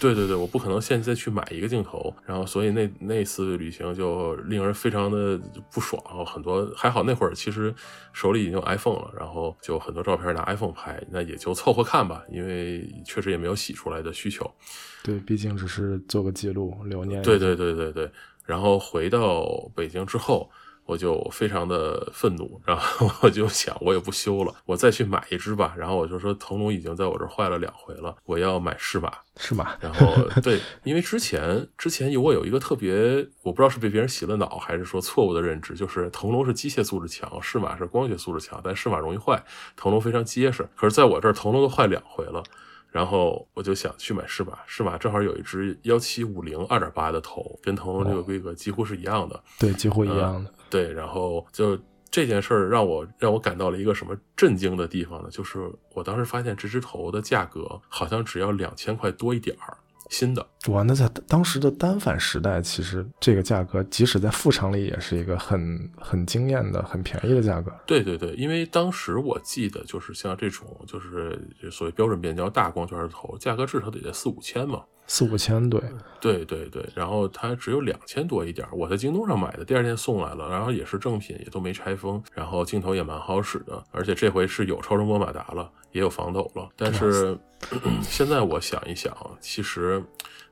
[0.00, 5.38] 对对对，我不可能现在去买一个镜头，然后所以那那次旅行就令人非常的
[5.70, 6.02] 不爽。
[6.24, 7.74] 很多还好那会儿其实
[8.14, 11.50] 手里已经有 iPhone 了，然后就很多照片拿 iPhone 拍，那也就。
[11.52, 14.50] 凑合看吧，因为确实也没有洗出来的需求。
[15.02, 17.20] 对，毕竟只是做个记录留念。
[17.22, 18.10] 对对对对对。
[18.46, 19.44] 然后回到
[19.74, 20.50] 北京之后。
[20.84, 25.72] 我就非常的愤怒，然后我就想，我也不修了，我再去买一只吧。
[25.76, 29.12] 然后我就说，腾龙已经在我这儿坏了两回了，我要买适马。
[29.36, 29.76] 适马。
[29.80, 39.42] 然后对，因为之前之前有我有一个特别，我不知道是被别人洗了脑，还是说错误的认知，就是腾龙是机械素质强，适马是光学素质强，但适马容易坏，
[39.76, 40.68] 腾龙非常结实。
[40.74, 42.42] 可是在我这儿，腾龙都坏两回了。
[42.90, 49.40] 然后我就想去买适马，适马正好有一只幺七五零二点八的头，跟腾龙这个规格几乎是一样的。
[49.60, 50.52] 对，几乎一样的。
[50.70, 51.78] 对，然后就
[52.10, 55.28] 这件事儿让我让我感到了一个什么震惊的地方呢？
[55.30, 59.76] 就是我当时发现这只头的价格好像只要两千块多一点儿。
[60.08, 67.72] 新的哇，那在当时的单反时代，其实这个价格，即使在副厂里，也是一个很很惊艳的、很便宜的价格。
[67.86, 71.40] 对对对，因为当时我记得，就是像这种，就是
[71.70, 74.82] 所谓标准变焦大光圈的头，价格至少得在四五千嘛。
[75.12, 75.82] 四五千，对，
[76.20, 76.88] 对对对。
[76.94, 85.68] 然后它只有两千多一点，我在京东上买的，第二天送来了，然后也是正品，也都没拆封，然后镜头也蛮好使的，而且这回是有超声波马达了。
[85.90, 87.36] 也有防抖了，但是
[88.00, 90.00] 现在我想一想，其实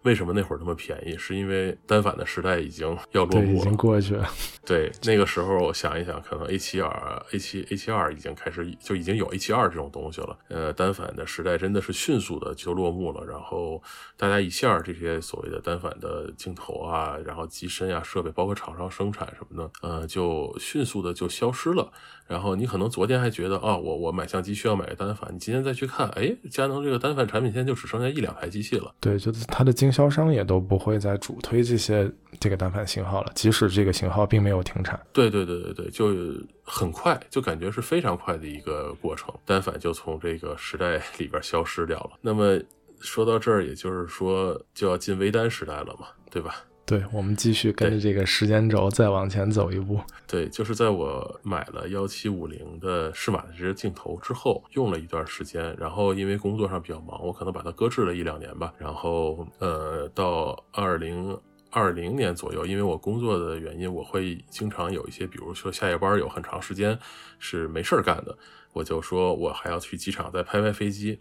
[0.03, 1.17] 为什么那会儿那么便宜？
[1.19, 4.29] 是因为单反的时代已经要落幕了，已经过去了。
[4.65, 10.39] 对，那个时候我想一想，可能 A 七 R、A 七 A 七 R 已经开始就已经有 A 七 R 这种东西了。
[10.49, 13.83] 呃，单反的时代真的是迅速的就落幕了，然后
[14.17, 21.91] 大家一下这些所谓的单反的镜头啊，然后机身啊、设备，包括厂商生产什么的，呃，就迅速的就消失了。
[22.29, 28.95] 然后你可能昨天还觉得啊，我我买相机需要买个单反，你今天再去看，哎，佳能这个单反产品线就只剩下一两台机器了。
[29.01, 35.01] 对，就是它的经销商也都不会再主推这些这个单反型号了，即使这个型号并没有停产。
[35.13, 36.13] 对对对对对，就
[36.63, 42.11] 很快，就感觉是非常快的一个过程，单反就从这个时代 里边消失掉了。
[42.21, 42.61] 那么
[43.01, 46.57] 说到这儿，也就是说就要进微单时代了嘛，对吧？
[46.89, 50.01] 对，我们继续跟着这个时间轴再往前走一步。
[50.27, 58.73] 对，就是在我买了幺七五零的适马的这些镜头之后，用了一段时间，然后因为工作上比较忙，我可能把它搁置了一两年吧。
[58.79, 61.39] 然后，呃，到二零
[61.71, 66.99] 二零年左右，因为我工作的原因，我会经常有一些，比如说下夜班有很长时间
[67.39, 68.35] 是没事儿干的，
[68.73, 71.19] 我就说我还要去机场再拍拍飞机。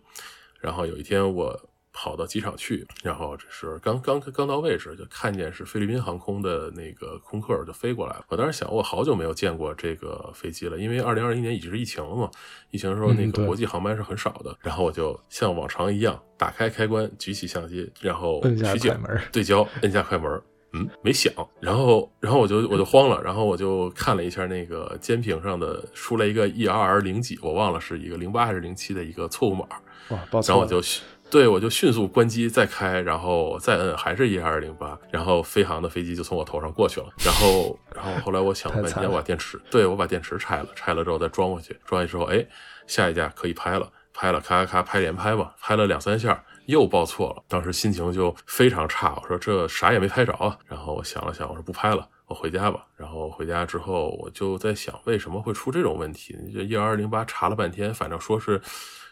[0.62, 1.70] 然后有一天我。
[2.00, 8.26] 跑到机场去，然后这是刚刚刚到位置，就看见是菲律宾航空的那个空客就飞过来了。
[8.30, 12.30] 我当时想，我好久没有见过这个飞机了，因为二零二一年已经是疫情了嘛，
[12.70, 14.56] 疫情的时候那个国际航班是很少的。
[14.62, 18.96] 然后我就像往常一样打开开关，举起相机，然后取景
[19.32, 20.40] 对焦，摁下快门，
[20.74, 21.34] 嗯，没响。
[21.60, 29.66] 然后然后我就我就慌了，然后我就看了一下那个监屏上的出来一个 E R R 零几，我忘了是一个零八还是零七的一个错误码。
[30.10, 30.54] 哇，抱歉。
[30.54, 30.88] 然后我就。
[31.30, 37.08] 对，我就迅速关机再开，然后再摁，还是一二零八，然后飞航的飞机就从我头上过去了。
[37.18, 42.46] 然后，然后后来我想了半天，我把电池，对我把电池拆了，拆了之后再装回去，装回去之后，哎，
[42.88, 50.58] 下一架可以拍了，拍了，咔咔咔拍连拍吧，拍了两三下又报错了，当时心情就非常差，我说这啥也没拍着啊。
[50.66, 52.86] 然后我想了想，我说不拍了，我回家吧。
[52.96, 56.38] 然后回家之后，我就在想为什么会出这种问题？
[56.54, 58.62] 这一二零八查了半天，反正说是。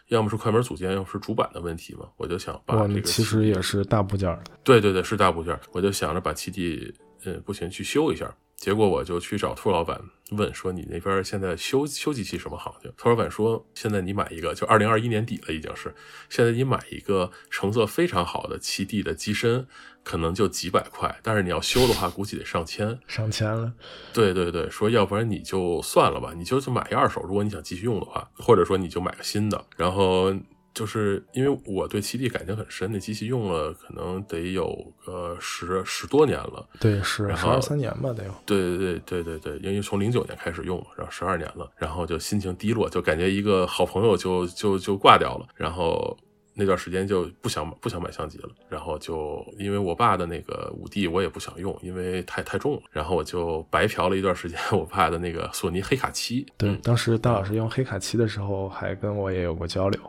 [0.08, 6.94] 要么是快门组件，要么是主板的问题嘛，我就想把这个其实也是大部件对对对，是大部件我就想着把七 D，
[7.24, 8.34] 嗯，不行，去修一下。
[8.56, 10.00] 结果我就去找兔老板
[10.30, 15.94] 问说：“你那边现在修修机器什么行情？”兔老板说：“现在你买一个，就二零二一年底了，已经是
[16.30, 19.66] 现在你买一个成色非常好的七 D 的机身。”
[20.08, 23.72] 可能就几百块，但是你要修的话，估计得上千，上千了。
[24.12, 29.60] 对对对，说要不然你就算了吧，你就去买一二手，如果你想继续用的话，或者说你就买个新的。
[29.76, 30.32] 然后
[30.72, 38.32] 就是因为我对七 D 感情很深，那机器用了可能得有个十十多年了，对，十十二三年吧，得有。
[38.46, 46.16] 对对对对对对，因为从零九年开始用，然后十二年了，然后就心情低落，就感觉一个好朋友就就就挂掉了，然后。
[46.58, 56.46] 那段时间就不想不想买相机了，然后就因为我爸的那个五 D 我也不想用，因为太太重了，然后我就白嫖了一段时间我爸的那个索尼黑卡七。
[56.56, 60.00] 对，嗯当时大老师用黑卡七的时候，还跟我也有过交流。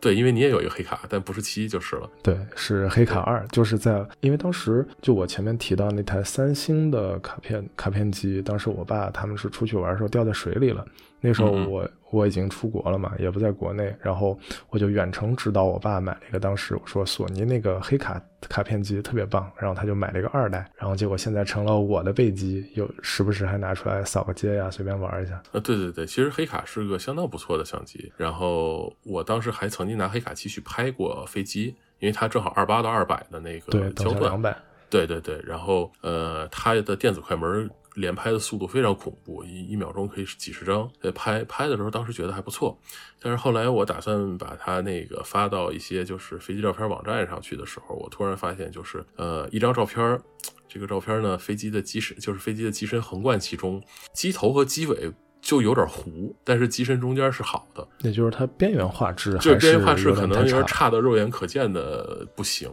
[0.00, 2.08] 对，因为你也有一个黑卡，但不是七就是了。
[2.22, 10.86] 对，是黑卡二，就是在因为当时就我前面提到那台三星的卡片卡片机，当时我爸他们是出去玩的时候掉在水里了。
[11.26, 14.38] 那时候我我已经出国了嘛，也不在国内，然后
[14.70, 25.42] 我就远程指导我爸买了一个，当时我说索尼那个黑卡卡片机特别棒，然后他就买了一个二代，然后结果现在成了我的备机，有时不时还拿出来扫个街呀，随便玩一下。
[25.50, 28.12] 呃，对对对，其实黑卡是个相当不错的相机。
[28.16, 34.40] 然后我当时还曾经拿黑卡机去拍过飞机，因为它正好二八到二百的那，个焦段两。
[34.40, 34.56] 百。
[34.88, 40.88] 对对对，然后呃，它的电子快门连拍的速度非常恐怖，一一秒钟可以几十张。
[41.02, 42.78] 在拍拍的时候，当时觉得还不错，
[43.20, 50.20] 但是后来我打算把它那个发到一些就是飞机照片网站上去的时候，我突然发现就是呃一张照片，
[50.68, 53.82] 这个照片呢，飞机的机身就是飞机的机身横贯其中，
[54.12, 55.12] 机头和机尾。
[55.42, 60.66] 就有点糊，但是机身中间是好的，那就是它边缘画质还就是边缘画质可能有点。
[60.66, 62.68] 差的肉眼可见的不行。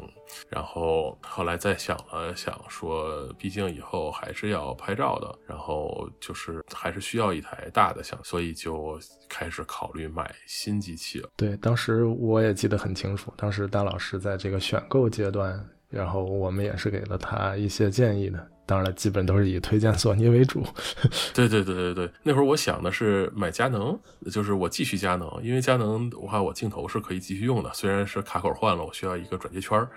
[0.50, 11.30] 然后后来再想了想，说毕竟以后还是要拍照的，然后就是还是需要一台大的相机，所以就开始考虑买新机器了。
[11.36, 18.48] 对，当时我也记得很清楚，当时大老师在这个选购阶段，然后我们也是给了他一些建议的。
[18.66, 20.64] 当然了，基本都是以推荐索尼为主。
[21.36, 24.00] 对对对对对，那会儿我想的是买佳能，
[24.32, 29.90] 就是我继续佳能，因为佳能的话，我镜头是可以继续用的，虽然是卡口换了，我需要一个转接圈儿，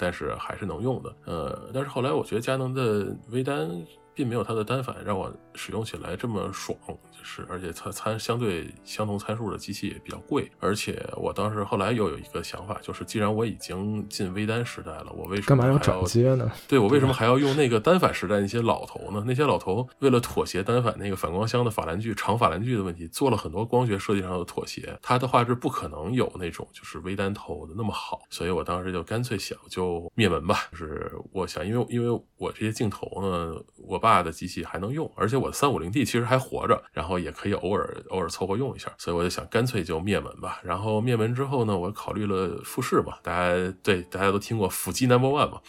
[0.00, 1.14] 但是还是能用的。
[1.26, 3.70] 呃，但是后来我觉得佳能的微单
[4.14, 6.78] 并没有它的单反让我使用起来这么爽，
[7.22, 16.50] 是而且它参相对相同参数的机器也比较贵，而且我当时后来又有一个想法，就是既然我已经进微单时代了，我为什么干嘛要转接呢？
[16.68, 19.22] 对我为什么还要用那个单反时代那些老头呢？
[19.26, 24.98] 那些老头为了妥协单反那个反光箱的法兰距长法兰距的问题，做了很多光学设计上的妥协。
[25.02, 30.68] 它的画质不可能有那种就是微单头的那么好，所以我当时就干脆想就灭门吧。
[30.72, 33.54] 就是我想，因为因为我这些镜头呢，
[33.86, 40.60] 我爸的机器还能用，而且我的三五零 D 其实还活着，然后也可以偶尔偶尔凑合用一下，所以我就想干脆就灭门吧。
[40.62, 45.60] 然后灭门之后呢，我考虑了富士嘛，大家对大家都听过腹肌 Number One 嘛。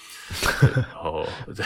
[0.61, 1.25] 然后
[1.55, 1.65] 对，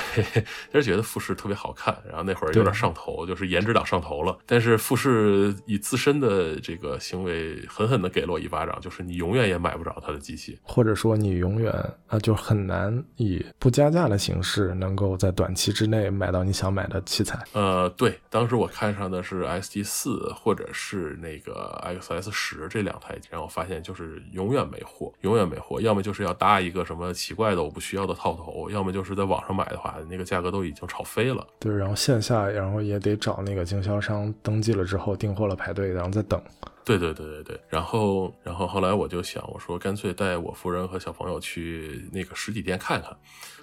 [0.72, 4.38] 就是觉得富士特别好看，然后那会儿有点上头，就是颜值党上头了。
[4.46, 10.58] 但是富士以自身的这个行为狠狠的给了我一巴掌，就是你永远也买不着他的机器。
[10.64, 11.74] 或者说你永远
[12.08, 17.40] 啊，就很难以不加价的形式，能够在短期之内买到你想买的器材。
[17.54, 31.46] 呃，对，当时我看上的是 SD 四或者是那个 XS 十这两台，然后发现就是永远没货，永远没货，要么就是要搭一个什么奇怪的我不需要的套头，要么就是在网上买的话，那个价格都已经炒飞了。
[31.60, 36.42] 对，然后线下，然后也得找那个经销商登记了之后订货了排队，然后再等。
[36.86, 43.18] 对对对对对，然后然后后来我就想，我说干脆带我夫人和小朋友去那个实体店看看，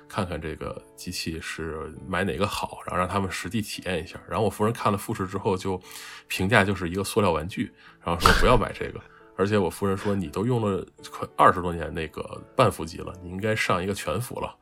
[0.09, 4.21] 看看这个机器是买哪个好，然后让他们实地体验一下。
[4.29, 5.81] 然后我夫人看了富士之后，就
[6.27, 7.73] 评价就是一个塑料玩具，
[8.05, 9.01] 然后说不要买这个。
[9.37, 14.55] 而且我夫人说，你都用了快二十多年那个半幅机了，你应该上一个全幅了。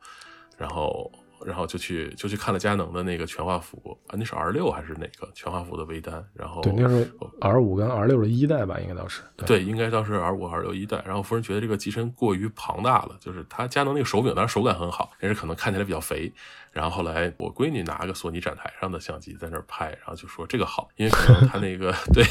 [0.55, 1.11] 然后
[1.45, 6.23] 然后就去就去看了佳能的那个全画幅啊，那是 R 六还是哪个全画幅的微单？
[6.33, 9.21] 然后对，那是 R 五跟 R 六的一代吧，应该倒是。
[9.45, 11.03] 对，应该当时 R 五、R 六一代。
[11.05, 16.31] 然后夫人觉得这个机身过于庞大了，就是它佳能那个手柄，当然手感很好，但是可能看起来比较肥。
[16.71, 22.23] 然后后来我闺女拿个索尼展台上的相机在那儿拍，然后就说这个好，因为可能它那个 对，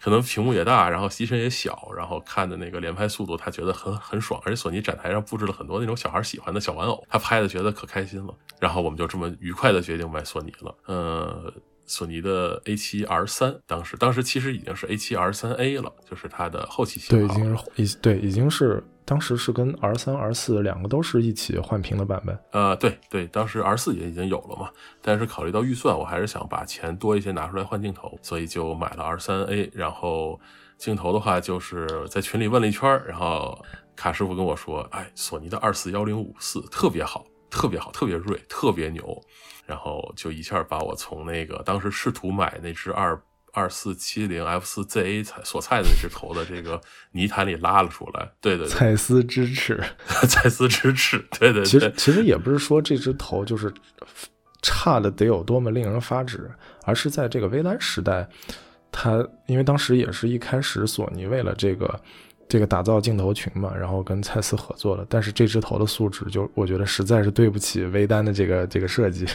[0.00, 4.40] 可能屏幕也大，然后机身也小，然后看的那个连拍速度，她觉得很很爽。
[4.44, 8.34] 而且索尼展台上布置了很多那种小孩喜欢的小玩偶，她拍的觉得可开心了。
[8.58, 10.74] 然后我们就这么愉快的决定买索尼了。
[10.86, 11.52] 呃。
[11.84, 17.28] 索尼的 A 7 R 三当时当时其实已经是 A 7 R 三 A 了，就是它的后期型对，已。
[17.28, 22.38] 经是已对，已经是当时是跟 R 三、R 四两个都是一起换屏的版本。
[22.52, 29.70] 呃，对对，当时 R 四也已经有了嘛，但是考虑到预算，我还是想把钱多一些拿出来换镜头，所以就买了 R 三 A。
[29.74, 30.40] 然后
[30.78, 33.60] 镜头的话，就是在群里问了一圈，然后
[33.96, 39.20] 卡师傅跟我说，哎，索尼的二四幺零五四特别好，特别好，特别锐，特别牛。
[39.64, 43.20] 然后就一下把我从那个当时试图买那只二
[43.52, 46.80] 二四七零 F 四 ZA 彩索蔡的那只头的这个
[47.12, 48.30] 泥潭里拉了出来。
[48.40, 49.82] 对对对，蔡司支持。
[50.28, 51.18] 蔡司支持。
[51.38, 53.72] 对对对，其实其实也不是说这只头就是
[54.62, 56.50] 差的得有多么令人发指，
[56.84, 58.26] 而是在这个微单时代，
[58.90, 62.00] 它因为当时也是一开始索尼为了这个
[62.52, 69.26] 这个打造镜头群嘛，然后跟蔡司合作了，但是这支头的素质就我觉得实在是对不起微单的这个这个设计。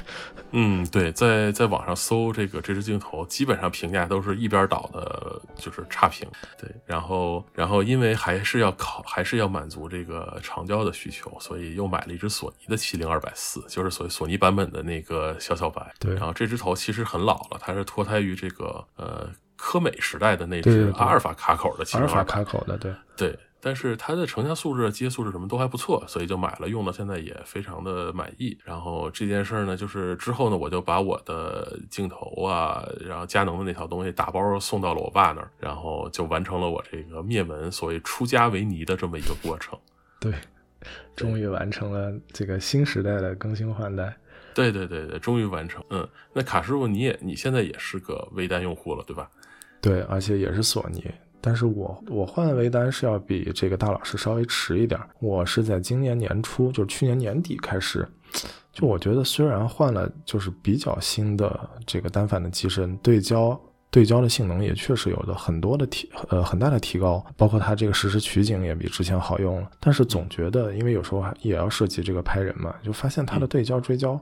[0.52, 6.30] 嗯，对，在在网上搜这个这支镜头，基本上评价都是一边倒的，就是差评。
[6.62, 15.92] 对，然后然后因为还是要考，还是要满足这个长焦的需求，所以又买了一支索尼的七零二百四，就是所谓索尼版本的那个小小白。
[15.98, 19.28] 对，然后这支头其实很老了，它是脱胎于这个呃。
[19.58, 28.58] 科美时代的那只阿尔法卡口的，阿尔法卡口的，对对，但是它的成像素质、机械素质什么都还不错，所以就买了，用到现在也非常的满意。
[28.64, 39.78] 然后这件事儿呢，就是之后呢，我就把我的镜头啊，然后佳能的那套东西打包送到了我爸那儿，然后就完成了我这个灭门，所谓出家为尼的这么一个过程。
[40.22, 40.34] 对，
[41.16, 44.16] 终于完成了这个新时代的更新换代。
[44.54, 45.84] 对对对对，终于完成。
[45.92, 49.30] 嗯，那卡师傅，你也你现在也是个微单用户了，对吧？
[49.82, 51.04] 对，而且也是索尼，
[51.40, 55.00] 但是我我换微单是要比这个大老师稍微迟一点。
[55.20, 58.08] 我是在今年年初，就是去年年底开始，
[58.74, 63.60] 就我觉得虽然换了就是比较新的这个单反的机身，对焦
[63.90, 69.70] 对焦的性能也确实有了很多的提呃很大的提高，包括它这个实时取景也比之前好用了。
[69.80, 74.20] 但是总觉得，因为有时候也要涉及这个拍人嘛，就发现它的对焦追焦。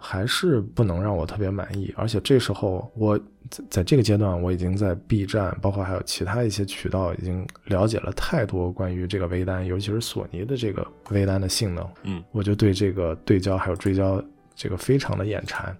[0.00, 3.18] 还是不能让我特别满意，而且这时候我
[3.50, 11.86] 在在这个阶段，我已经在 B 站，包括还有其他一些渠道，已经了解了太多关于这个微单，尤其是索尼的这个微单的性能。
[12.04, 14.22] 嗯，我就对这个对焦还有追焦
[14.54, 15.76] 这个非常的眼馋。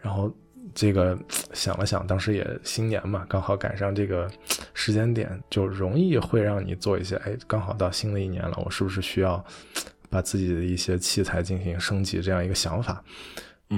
[0.00, 0.34] 然后
[0.74, 1.18] 这个
[1.52, 4.26] 想了想，当时也新年嘛，刚好赶上这个
[4.72, 9.44] 时间点，就容易会让你做一些，哎，刚好到新的一年了，我是不是需要
[10.08, 13.04] 把自己的一些器材进行升级这样一个想法。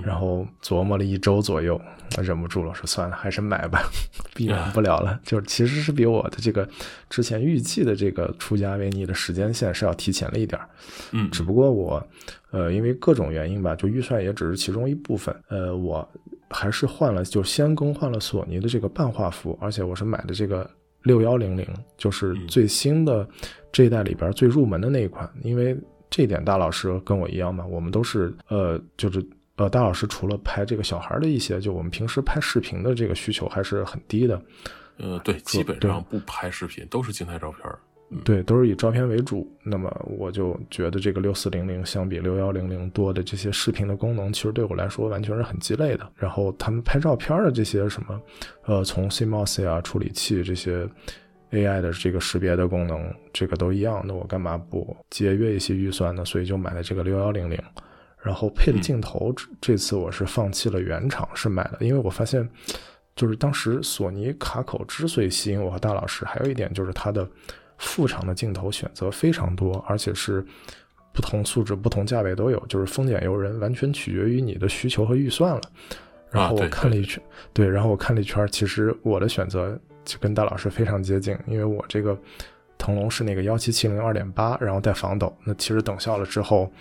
[0.01, 1.79] 然后琢磨了一周左右，
[2.23, 3.83] 忍不住了，说算了，还是买吧，
[4.35, 5.21] 避免不了了。
[5.23, 6.67] 就其实是比我的这个
[7.11, 10.67] 之前预计的这个出家为尼的时间线是要提前了一点儿。
[11.11, 12.03] 嗯，只不过我，
[12.53, 15.35] 呃，因为各种原因吧，就预算也只是其中一部分。
[15.49, 16.09] 呃，我
[16.49, 20.69] 还是换了，就先更换了索尼的这个半画幅，而且我是买的这个
[21.03, 21.67] 六幺零零，
[21.99, 23.29] 就是最新的
[23.71, 25.31] 这一代里边最入门的那一款。
[25.43, 25.77] 因为
[26.09, 29.23] 这点大老师跟我一样嘛，我们都是呃，就是。
[29.57, 34.41] 呃，大老师除了拍这个小孩的一些，就我们平时拍视频的这个需求还是很低的。
[34.97, 37.63] 呃，对，基本上不拍视频，都是静态照片。
[38.25, 39.51] 对，都是以照片为主。
[39.63, 46.07] 那么我就觉得这个六四零零相比六幺零零多的这些视频的功能，其实对我来说完全是很鸡肋的。
[46.15, 48.21] 然后他们拍照片的这些什么，
[48.67, 50.87] 呃，从 CMOS 啊处理器这些
[51.53, 54.03] AI 的这个识别的功能，这个都一样。
[54.07, 56.23] 那我干嘛不节约一些预算呢？
[56.23, 57.59] 所以就买了这个六幺零零。
[58.23, 62.49] 然后配的镜头，这次我是放弃了原厂，是买了，因为我发现，
[63.17, 67.29] 就是当时索尼卡口之所以吸引我和大老师，还有一点就是它的
[67.79, 70.47] 副厂的镜头选择非常多，而且是
[71.13, 75.61] 不同素质、不同价位都有，就是丰俭由人，完全取决于你的需求和预算了。
[76.31, 77.21] 然后我看了一圈，
[77.53, 82.17] 对，然后我看了一圈，其实我的选择就跟大老师非常接近，因为我这个
[82.79, 86.73] 腾龙是那个幺七七零二点八，然后带防抖，那其实等效了之后。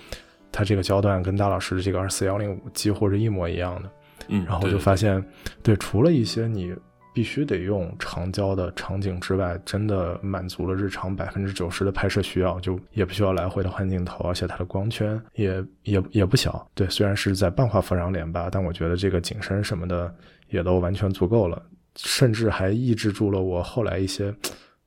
[0.51, 3.89] 它这个焦段跟大老师的这个二四幺零五几乎是一模一样的，
[4.27, 5.23] 嗯，然后就发现，
[5.63, 6.75] 对，除了一些你
[7.13, 20.13] 必须得用长焦的场景之外，真的满足了日常百分之九十的拍摄需要，就也不需要来回的换镜头，而且它的光圈也也也不小，对，虽然是在半画幅上脸吧，但我觉得这个景深什么的
[20.49, 21.61] 也都完全足够了，
[21.97, 24.33] 甚至还抑制住了我后来一些。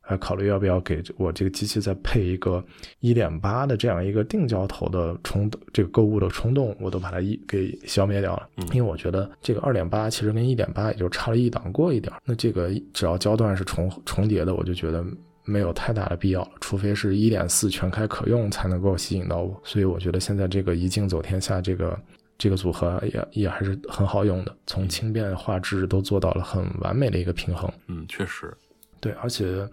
[0.07, 2.63] 还考虑要不要给我这个机器再配一个
[3.01, 8.49] 一点八的这样一个定焦头的冲这个购物的冲动，我都把它一给消灭掉了。
[8.73, 15.03] 因为我觉得这个二点八其实跟一点八也就差了一档过一点，那这个只要焦段是重重叠的，我就觉得
[15.45, 16.51] 没有太大的必要了。
[16.61, 19.59] 除非是一点四全开可用才能够吸引到我。
[19.65, 21.99] 所以我觉得现在这个一镜走天下这个
[22.37, 27.73] 这个组合也也还是很好用的，从轻便画质都做到了很完美的一个平衡。
[27.87, 28.53] 嗯，确实。
[29.05, 29.69] 对，而且，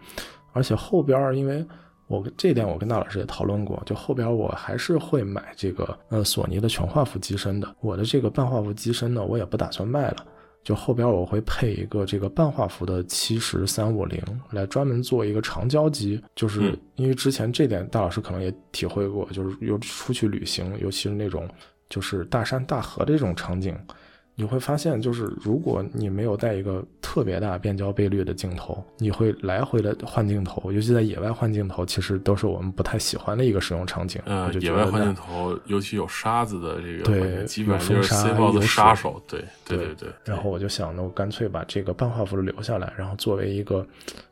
[0.51, 1.65] 而且后边，因为
[2.07, 7.75] 我这点我跟大老师也讨论过，就后边我还是会买这个呃索尼的全画幅机身的。
[7.79, 10.25] 我的这个半画幅机身呢，我也不打算卖了，
[10.65, 16.21] 就后边我会配一个这个半画幅的七十三五零，来专门做一个长焦机。
[16.35, 21.47] 就是因为之前这点大老师可能也体会过，就是有出去旅行，尤其是那种
[21.87, 23.73] 就是大山大河的这种场景。
[24.41, 34.19] 你会发现，就是如果你没有带一个特别大变焦倍率的镜头，你会来回的换镜头，尤其在野外换镜头，其实都是我们不太喜欢的一个使用场景。
[34.25, 39.21] 呃，野外换镜头，尤其有沙子的这个，对，基本上就是 C 包的杀手。
[39.27, 40.09] 对，对，对，对。
[40.25, 43.85] 然后我就想，那我干脆把这个半画幅的留下来，然后作为一个，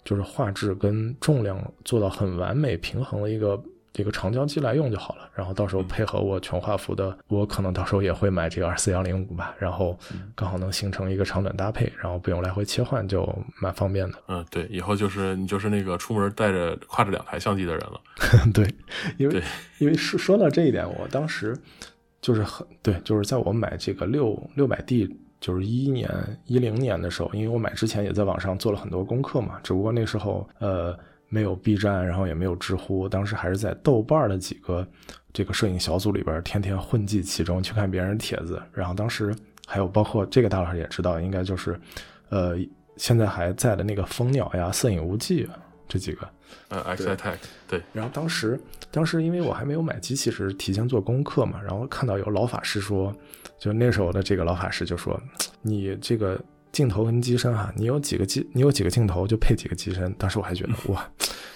[0.03, 3.61] 就是画质跟重量做到很完美平衡的一个。
[3.99, 9.99] 这个长焦机来用就好了，然后到时候配合我全画幅的，我可能到时候也会买这个二四幺零五吧，然后
[10.33, 13.27] 刚好能形成一个长短搭配，然后不用来回切换，就
[13.61, 14.17] 蛮方便的。
[14.29, 17.99] 嗯，对，以后就是你就是那个出门带着挎着两台相机的人了。
[18.55, 18.65] 对，
[19.17, 19.43] 因为
[19.79, 21.53] 因为说说到这一点，我当时
[22.21, 26.09] 就是很对，就是在我买这个六六百 D，就是一一年
[26.45, 30.97] 一零年的时候，因为我买之前也在网上做了很多功课嘛，只不过那时候呃。
[31.29, 34.85] 没有 B 站，然后也没有知乎，当时还是在豆瓣的几个
[35.31, 38.61] 这个摄影小组里边，天天混迹其中去看别人帖子。
[38.73, 39.33] 然后当时
[39.67, 41.79] 还有包括这个大老师也知道，应该就是，
[42.29, 42.57] 呃，
[42.97, 45.47] 现在还在的那个蜂鸟呀、摄影无忌
[45.87, 46.27] 这几个。
[46.69, 47.37] 呃，X I Tech
[47.67, 47.81] 对。
[47.93, 53.15] 然后当时当时因为我还没有买机器，是提前做功课嘛，然后看到有老法师说，
[53.59, 55.21] 就那时候的这个老法师就说，
[55.61, 56.39] 你这个。
[56.71, 60.11] 镜头跟机身哈，你有几个机，你有几个镜头就配几个机身。
[60.13, 61.05] 当时我还觉得 哇，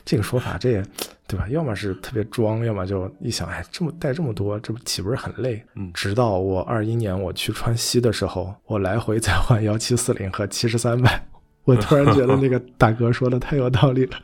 [0.03, 0.83] 这个说法这也
[1.27, 1.47] 对吧？
[1.49, 5.63] 要么是特别装，要么就一想，哎，这么带这么多，这不岂不是很累？
[5.75, 5.91] 嗯。
[5.93, 11.23] 直到我二一年我去川西的时候，我来回再换 幺七四零和七十三百，
[11.63, 14.17] 我突然觉得那个大哥说的太有道理了。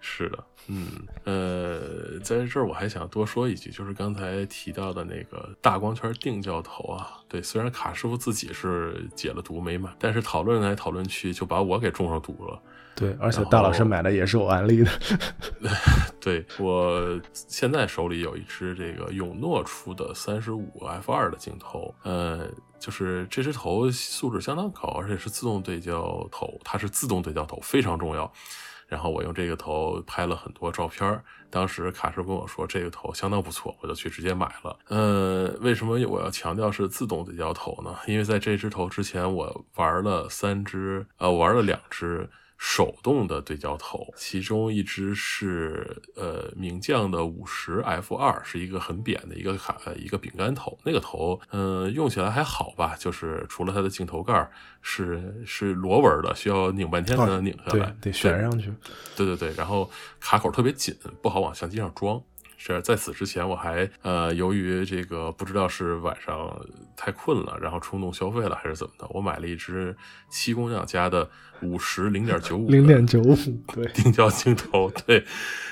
[0.00, 0.38] 是的。
[0.68, 0.86] 嗯，
[1.24, 12.60] 呃，在这儿我还想多说一句，就是刚才提到的那个大光圈定焦头啊，对，虽然卡师傅自己是解了毒没买，但是讨论来讨论去就把我给中上毒了。
[12.94, 14.90] 对，而且大老师买的也是我安利的。
[16.20, 22.46] 对我现在手里有一支这个永诺出的三十五 f 二的镜头，呃，
[22.78, 28.30] 就是这支头素质相当高，而且是自动对焦头，它是自动对焦头，非常重要。
[28.92, 34.78] 然后我用这个头拍了很多照片儿当时卡叔跟我说这个头相当不错，我就去直接买了。
[34.88, 37.96] 呃，为什么我要强调是自动对焦头呢？
[38.06, 42.28] 因为在这只头之前我玩了三只，呃，玩了两只。
[42.64, 50.78] 手动的对焦头，其中一只是呃名将的五十 F 二，是一个很扁的一个卡一个饼干头。
[50.84, 54.48] 那个头，嗯，用起来还好吧，就是除了它的镜头盖
[54.80, 58.72] 是是螺纹的，需要拧半天才能拧下来，得旋上去。
[59.16, 59.90] 对对对，然后
[60.20, 62.22] 卡口特别紧，不好往相机上装。
[62.64, 66.64] 是在此之前，我还呃，由于这个不知道是晚上
[66.96, 69.96] 太困了，然后冲动消费了还是怎么的，我买了一支
[70.30, 71.28] 七工匠家的
[71.60, 73.34] 五十零点九五零点九五
[73.74, 74.88] 对定焦镜头。
[75.04, 75.26] 对，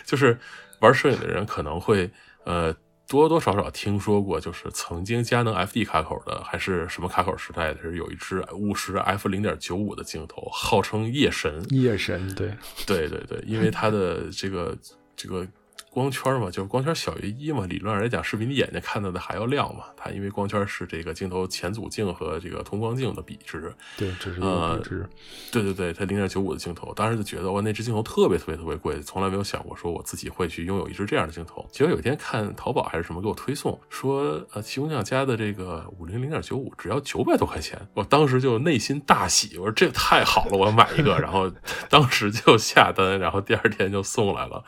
[0.05, 0.37] 就是
[0.81, 2.11] 玩摄影的人可能会
[2.45, 2.75] 呃
[3.07, 11.65] 多多少少听说过，就是曾经佳能 FD 卡口的还是什么卡口时代的是有一支五十 F 零点九五的镜头，号称夜神。
[11.69, 12.53] 夜神，对
[12.85, 14.77] 对对对，因为它的这个
[15.15, 15.47] 这个。
[15.91, 19.87] 光圈嘛，就是光圈小于一嘛，理论上来讲是比你眼睛看到的还要亮嘛。
[19.97, 25.05] 它因为光圈是这个镜头前组镜和这个通光镜的比值，对，这是一个比值。
[25.51, 31.69] 对对对，它零点九五的镜头，当时就觉得哇，那只镜头特别特别特别贵，从来没有想过说我自己会去拥有一只这样的镜头。
[31.73, 41.53] 结果有一天看淘宝还是什么给我推送，说呃，奇工匠家的这个五零零点九五只要九百多块钱，我当时就内心大喜，我说这太好了，我要买一个，然后
[41.89, 44.65] 当时就下单，然后第二天就送来了。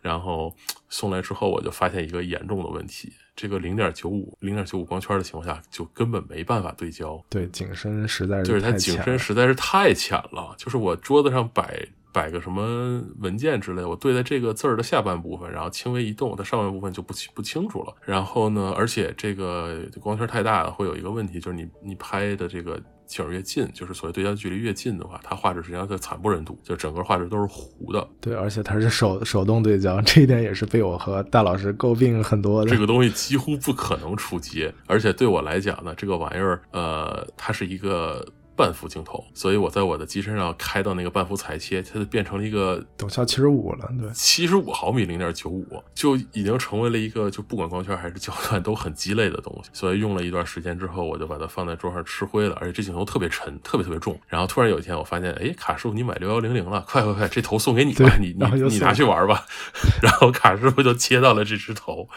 [0.00, 0.54] 然后
[0.88, 7.22] 送来之后，我就发现一个严重的问题：这个零点九五、零点九五光圈的情况下，就根本没办法对焦。
[7.28, 10.54] 对，景深实在是就是它景深实在是太浅了。
[10.56, 17.94] 就是我桌子上摆摆个什么文件之类，我对在这个字儿的下半部分，然后轻微一动，它上半部分就不清不清楚了。
[18.04, 22.80] 然后呢，而且这个光圈太大了，会有一个问题，就是你你拍的这个。
[23.08, 28.06] 景越近，就是所谓对焦距离越近的话，它画质实际上就惨不忍睹，就整个画质都是糊的。
[28.20, 32.70] 对，而且它是手手动对焦，这一点也是被我和大老师诟病很多的。
[32.70, 38.24] 这个东西几乎不可能出街，而且对我来讲呢，这个玩意儿，呃，它是一个。
[38.58, 45.64] 半幅镜头，所以我在我的机身上开到那个半幅裁切，它就变成了一个等效七十五了，对，七十五毫米零点九五
[45.94, 49.70] 就已经成为了一个就不管光圈还是焦段都很鸡肋的东西。
[49.72, 52.58] 所以用了一段时间之后，我就把它放在桌上吃灰了。
[52.60, 54.20] 而且这镜头特别沉，特别特别重。
[54.26, 59.46] 然后突然有一天，我发现，哎，卡师傅你买六幺零零了，快快快，这头送给你吧，你你你拿去玩吧。
[60.02, 62.08] 然后卡师傅就接到了这只头。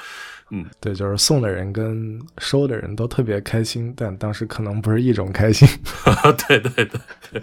[0.54, 5.66] 嗯，对，就是送的人跟收的人都特别开心，但当时可能不是一种开心。
[6.48, 7.42] 对对对，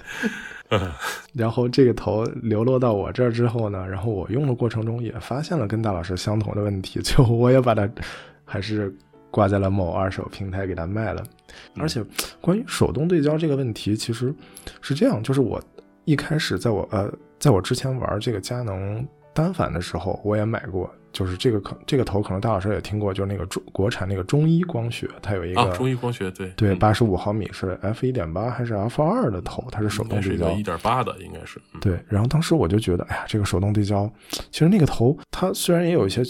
[0.69, 0.93] 嗯。
[1.33, 7.89] 然后这个头流落到我这儿之后呢，然后我用的过程中也发现了跟大老师相同的问题，就我也把它
[8.45, 8.95] 还是
[9.31, 11.25] 挂在了某二手平台给它卖了。
[11.79, 12.05] 而且
[12.43, 14.35] 关于手动对焦这个问题，其实
[14.83, 15.59] 是这样，就是我
[16.05, 19.03] 一开始在我呃，在我之前玩这个佳能
[19.33, 20.95] 单反的时候，我也买过。
[21.13, 31.61] 就是这个可这个头可能大老师也听过，就是那个中国产那个中医光学，它有一个中医光学，对对，八十五毫米是 f 一点八还是 f 二的头，它是手动对焦，一点八的应该是。
[31.81, 34.11] 对，然后当时我就觉得，哎呀，这个手动对焦，
[34.51, 36.23] 其实那个头它虽然也有一些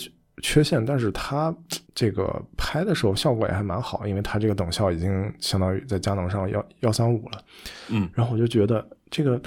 [0.42, 1.54] 缺陷，但是它
[1.94, 7.40] 这个拍的时候效果也还蛮好，因为它这个等效已经相当于在佳能上幺幺三五了。
[7.88, 9.40] 嗯，然后我就觉得这个。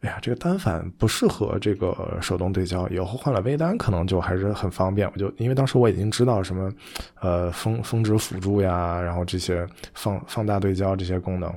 [0.00, 5.10] 哎呀，这个单反不适合这个手动对焦，以后换了微单可能就还是很方便。
[5.12, 6.72] 我就因为当时我已经知道什么，
[7.20, 11.52] 呃，峰峰值辅助呀，然后这些放放大对焦这些功能。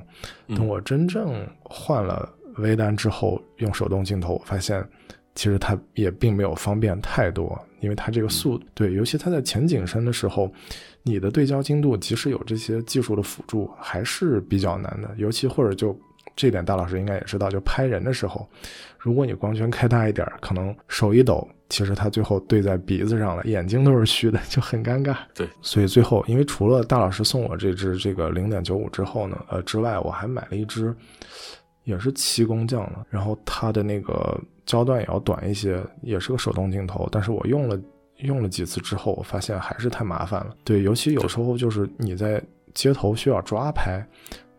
[0.56, 4.84] 等我真正换了微单之后，用手动镜头，我发现
[5.36, 10.52] 其实它也并没有方便太多，因为它这个速对，尤其它在前景深的时候，
[11.04, 15.96] 你的对焦精度即使有这些技术的辅助，还是比较难的，尤其或者就。
[16.34, 18.48] 这点大老师应该也知道，就拍人的时候，
[18.98, 25.16] 如果你光圈开大一点，可能手一抖，其实他最后对在鼻子上了，眼睛都是虚的，就很尴尬。
[25.34, 30.94] 对，所以最后，因为除了大老师送我这支这个零点九五之后呢，呃之外，我还买了一支，
[31.84, 37.78] 也是七工匠的，然后它的那个焦段也要短一些，也是个手动镜头，但是我用了
[38.18, 40.54] 用了几次之后，我发现还是太麻烦了。
[40.64, 42.42] 对，尤其有时候就是你在
[42.72, 44.06] 街头需要抓拍。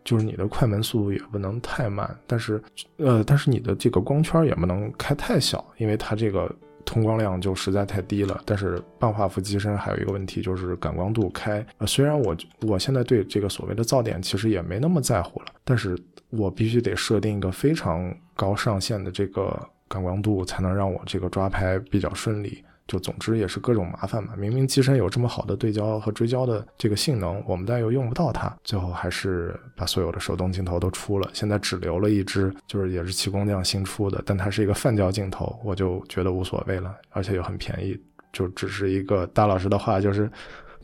[0.03, 2.61] 就是你的快门速度也不能太慢，但是，
[2.97, 6.53] 呃，但是你的这个光圈也不能开太小，因为它这个
[6.85, 8.41] 通光量就实在太低了。
[8.45, 15.97] 但是半画幅机身还有一个问题就是感光度开，呃，虽然我我现在对这个所谓的噪点其实也没那么在乎了，但是
[16.29, 19.57] 我必须得设定一个非常高上限的这个
[19.87, 22.63] 感光度，才能让我这个抓拍比较顺利。
[22.87, 24.35] 就总之也是各种麻烦嘛。
[24.35, 31.29] 明明机身有这么好的对焦和追焦的这个性能，我们但又用不到它，最后还是把所有的手动镜头都出了。
[31.33, 37.99] 现在只留了一支，就是也是奇工匠新出的，但它是一个泛焦镜头，我就觉得无所谓了，而且又很便宜，
[38.31, 40.29] 就只是一个大老师的话就是。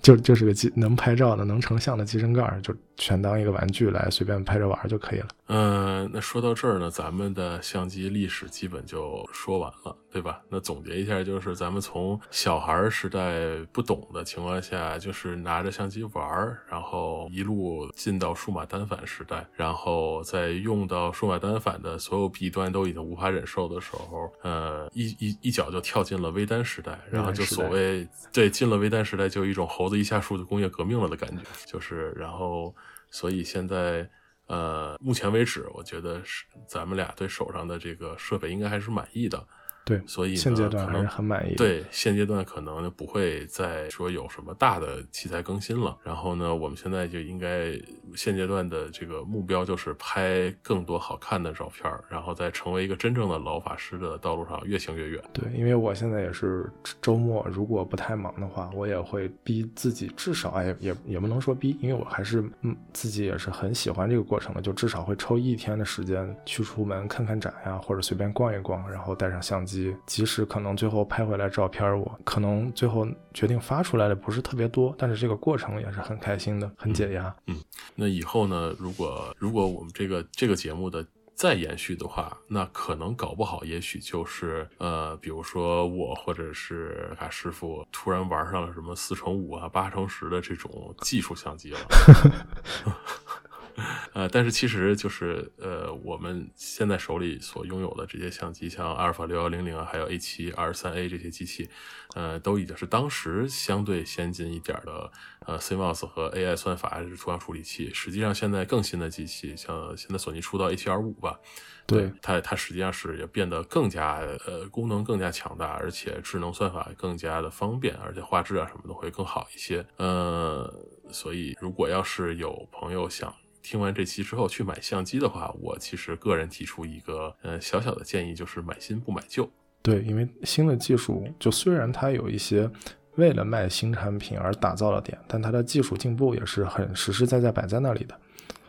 [0.02, 5.28] 就就是个机能拍照的、能成像的机身盖，就全当一个玩具来随便拍着玩就可以了。
[5.48, 10.42] 嗯，那说到这儿呢，咱们的相机历史基本就说完了，对吧？
[10.50, 30.00] 那总结一下，就是咱们从小孩时代不懂的情况下，就是拿着相机玩，然后一路进到数码单反时代，然后在用到数码单反的所有弊端都已经无法忍受的时候，呃，一一一脚就跳进了微单时代，然后就所谓对进了微单时代，就有一种猴子。
[30.00, 32.74] 一下树就工业革命了的感觉，就是，然后，
[33.10, 34.10] 所以现在，
[34.48, 39.48] 呃，目前为止，我觉得是咱们俩对手上的这个设备应该还是满意的。
[39.90, 41.56] 对，所以现阶段还是很满意。
[41.56, 45.98] 对，现阶段可能就不会再说有什么大的器材更新了。
[46.04, 47.72] 然后呢，我们现在就应该
[48.16, 55.24] 现阶段的这个目标就是拍更多好看的照片，然后在成为一个真正的老法师的道路上越行越远。
[55.34, 56.72] 对，因为我现在也是
[57.02, 69.79] 周末，如果不太忙的话，我也会逼自己，至少哎也也不能说逼，因为我还是嗯自己也是很喜欢这个过程的，就至少会抽一天的时间去出门看看展呀，或者随便逛一逛，然后带上相机。
[70.06, 77.36] 即使可能最后拍回来照片，我可能最后决定发出来的不是特别多，但是这个过程也是很开心的，很解压。
[77.48, 77.56] 嗯，
[77.96, 78.76] 那以后呢？
[78.78, 91.80] 如果如果我们这个这个节目的再延续的话，那可能搞不好，也许就是呃，比如说我或者是卡师傅突然玩上了什么四乘五啊、八乘十的这种技术相机了。
[94.14, 101.70] 呃，但是其实就是呃，我们现在手里所拥有的这些相机，像阿尔法六幺零零啊，还有 A 七二三 A 这些机器，
[102.16, 105.12] 呃，都已经是当时相对先进一点的
[105.46, 107.92] 呃 CMOS 和 AI 算法还是图像处理器。
[107.94, 111.40] 实际上，现在更新的机器，像现在索尼出到 A 七 R 五吧，
[111.86, 119.86] 对它它实际上是也变得更加呃功能更加强大，而且智能算法更加的方便，而且画质啊什么的会更好一些。
[119.98, 120.74] 呃，
[121.12, 123.34] 所以如果要是有朋友想。
[123.62, 129.50] 听完这期之后去买相机的话，我其实个人提出一个呃小小的建议，就是买新不买旧。
[129.82, 132.70] 对，因为新的技术就虽然它有一些
[133.16, 138.20] 为了卖新产品而打造的点，但它的技术进步也是很实实在在摆在那里的。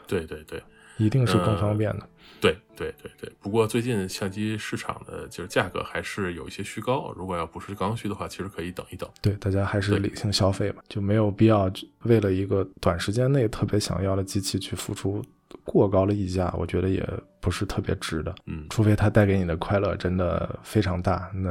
[0.06, 0.62] 对对对，
[0.98, 2.08] 一定是更方便的。
[2.40, 9.08] 对对对对，不过最近相机市场的就是价格还是有一些虚高，如果要不是刚需的话，其实可以等一等。
[9.20, 11.70] 对，大家还是理性消费吧，就没有必要
[12.04, 15.22] 为了一个短时间内特别想要的机器去付出
[15.64, 17.06] 过高的溢价，我觉得也
[17.40, 18.34] 不是特别值的。
[18.46, 21.50] 嗯，除非它带给你的快乐真的非常大，那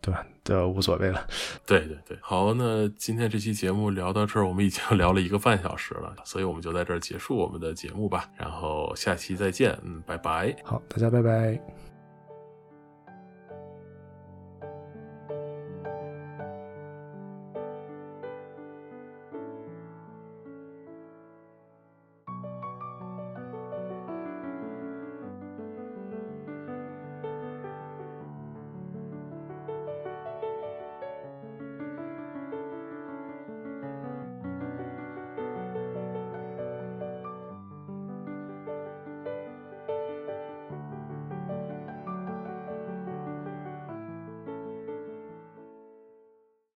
[0.00, 0.24] 对吧？
[0.44, 1.26] 就无所谓了。
[1.66, 8.28] 对对对，好，那今天这期节目聊到这儿，我们已经聊了一个半小时了，所以我们就在这儿结束我们的节目吧。
[8.36, 10.54] 然后下期再见，嗯，拜拜。
[10.64, 11.89] 好，大家拜拜。